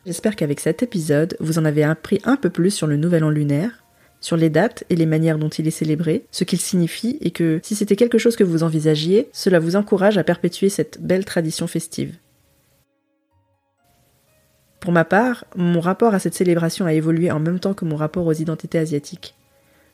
J'espère 0.05 0.37
qu'avec 0.37 0.61
cet 0.61 0.83
épisode, 0.83 1.39
vous 1.41 1.59
en 1.59 1.65
avez 1.65 1.83
appris 1.83 2.21
un 2.25 2.37
peu 2.37 2.51
plus 2.51 2.73
sur 2.73 2.87
le 2.87 2.99
Nouvel 2.99 3.25
An 3.25 3.31
lunaire, 3.31 3.82
sur 4.23 4.37
les 4.39 4.49
dates 4.49 4.85
et 4.89 4.97
les 4.97 5.05
manières 5.05 5.37
dont 5.37 5.51
il 5.51 5.67
est 5.67 5.73
célébré, 5.73 6.25
ce 6.31 6.45
qu'il 6.45 6.61
signifie, 6.61 7.19
et 7.21 7.33
que 7.33 7.61
si 7.63 7.75
c'était 7.75 7.97
quelque 7.97 8.19
chose 8.19 8.37
que 8.37 8.45
vous 8.45 8.63
envisagiez, 8.63 9.29
cela 9.33 9.59
vous 9.59 9.77
encourage 9.77 10.17
à 10.17 10.25
perpétuer 10.25 10.71
cette 10.71 11.03
belle 11.03 11.27
tradition 11.27 11.67
festive. 11.67 12.15
Pour 14.81 14.93
ma 14.93 15.05
part, 15.05 15.45
mon 15.55 15.81
rapport 15.81 16.15
à 16.15 16.19
cette 16.19 16.35
célébration 16.35 16.87
a 16.87 16.95
évolué 16.95 17.31
en 17.31 17.41
même 17.41 17.61
temps 17.61 17.75
que 17.75 17.85
mon 17.85 17.97
rapport 17.97 18.27
aux 18.27 18.33
identités 18.33 18.79
asiatiques. 18.79 19.35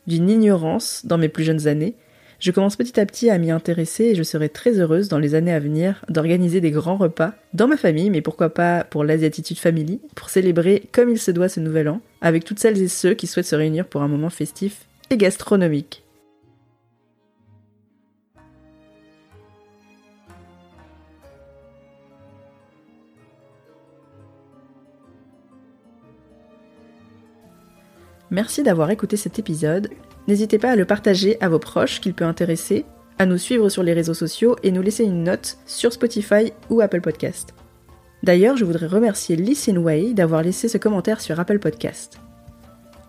D'une 0.07 0.29
ignorance 0.29 1.05
dans 1.05 1.17
mes 1.17 1.29
plus 1.29 1.43
jeunes 1.43 1.67
années, 1.67 1.95
je 2.39 2.51
commence 2.51 2.77
petit 2.77 2.97
à 2.99 3.05
petit 3.05 3.29
à 3.29 3.37
m'y 3.37 3.51
intéresser 3.51 4.05
et 4.05 4.15
je 4.15 4.23
serai 4.23 4.47
très 4.47 4.79
heureuse 4.79 5.09
dans 5.09 5.19
les 5.19 5.35
années 5.35 5.51
à 5.51 5.59
venir 5.59 6.05
d'organiser 6.07 6.61
des 6.61 6.71
grands 6.71 6.95
repas 6.95 7.33
dans 7.53 7.67
ma 7.67 7.75
famille, 7.75 8.09
mais 8.09 8.21
pourquoi 8.21 8.49
pas 8.49 8.85
pour 8.85 9.03
l'Asiatitude 9.03 9.59
Family, 9.59 9.99
pour 10.15 10.29
célébrer 10.29 10.83
comme 10.93 11.09
il 11.09 11.19
se 11.19 11.31
doit 11.31 11.49
ce 11.49 11.59
nouvel 11.59 11.89
an, 11.89 12.01
avec 12.21 12.45
toutes 12.45 12.59
celles 12.59 12.81
et 12.81 12.87
ceux 12.87 13.13
qui 13.13 13.27
souhaitent 13.27 13.45
se 13.45 13.55
réunir 13.55 13.85
pour 13.85 14.03
un 14.03 14.07
moment 14.07 14.29
festif 14.29 14.87
et 15.09 15.17
gastronomique. 15.17 16.03
Merci 28.31 28.61
d'avoir 28.61 28.91
écouté 28.91 29.17
cet 29.17 29.39
épisode 29.39 29.89
N'hésitez 30.29 30.59
pas 30.59 30.69
à 30.69 30.75
le 30.75 30.85
partager 30.85 31.37
à 31.41 31.49
vos 31.49 31.57
proches 31.57 31.99
qu'il 32.01 32.13
peut 32.13 32.23
intéresser, 32.23 32.85
à 33.17 33.25
nous 33.25 33.39
suivre 33.39 33.67
sur 33.67 33.81
les 33.81 33.93
réseaux 33.93 34.13
sociaux 34.13 34.55
et 34.61 34.71
nous 34.71 34.83
laisser 34.83 35.03
une 35.03 35.23
note 35.23 35.57
sur 35.65 35.91
Spotify 35.91 36.53
ou 36.69 36.81
Apple 36.81 37.01
Podcast. 37.01 37.55
D'ailleurs, 38.21 38.55
je 38.55 38.63
voudrais 38.63 38.85
remercier 38.85 39.35
Listen 39.35 39.79
Way 39.79 40.13
d'avoir 40.13 40.43
laissé 40.43 40.67
ce 40.67 40.77
commentaire 40.77 41.19
sur 41.19 41.39
Apple 41.39 41.57
Podcast. 41.57 42.19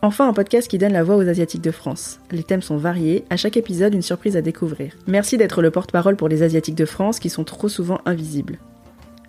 Enfin, 0.01 0.31
un 0.31 0.33
podcast 0.33 0.67
qui 0.67 0.79
donne 0.79 0.95
la 0.95 1.03
voix 1.03 1.17
aux 1.17 1.29
Asiatiques 1.29 1.61
de 1.61 1.71
France. 1.71 2.21
Les 2.31 2.43
thèmes 2.43 2.63
sont 2.63 2.79
variés, 2.79 3.27
à 3.29 3.37
chaque 3.37 3.59
épisode 3.59 3.93
une 3.93 4.01
surprise 4.01 4.39
à 4.39 4.41
découvrir. 4.41 4.95
Merci 5.07 5.37
d'être 5.37 5.61
le 5.61 5.71
porte-parole 5.71 6.17
pour 6.17 6.29
les 6.29 6.43
Asiatiques 6.43 6.75
de 6.75 6.87
France 6.87 7.21
qui 7.21 7.29
sont 7.29 7.45
trop 7.45 7.69
souvent 7.69 8.01
invisibles. 8.07 8.61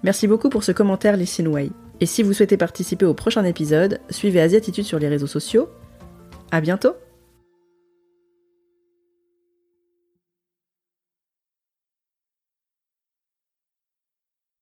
Merci 0.04 0.28
beaucoup 0.28 0.48
pour 0.48 0.64
ce 0.64 0.72
commentaire 0.72 1.18
Listen 1.18 1.50
Way. 1.50 1.72
Et 2.00 2.06
si 2.06 2.24
vous 2.24 2.32
souhaitez 2.32 2.56
participer 2.56 3.06
au 3.06 3.14
prochain 3.14 3.44
épisode, 3.44 4.00
suivez 4.10 4.40
Asiatitude 4.40 4.86
sur 4.86 4.98
les 4.98 5.10
réseaux 5.10 5.28
sociaux. 5.28 5.68
À 6.52 6.62
bientôt! 6.62 6.94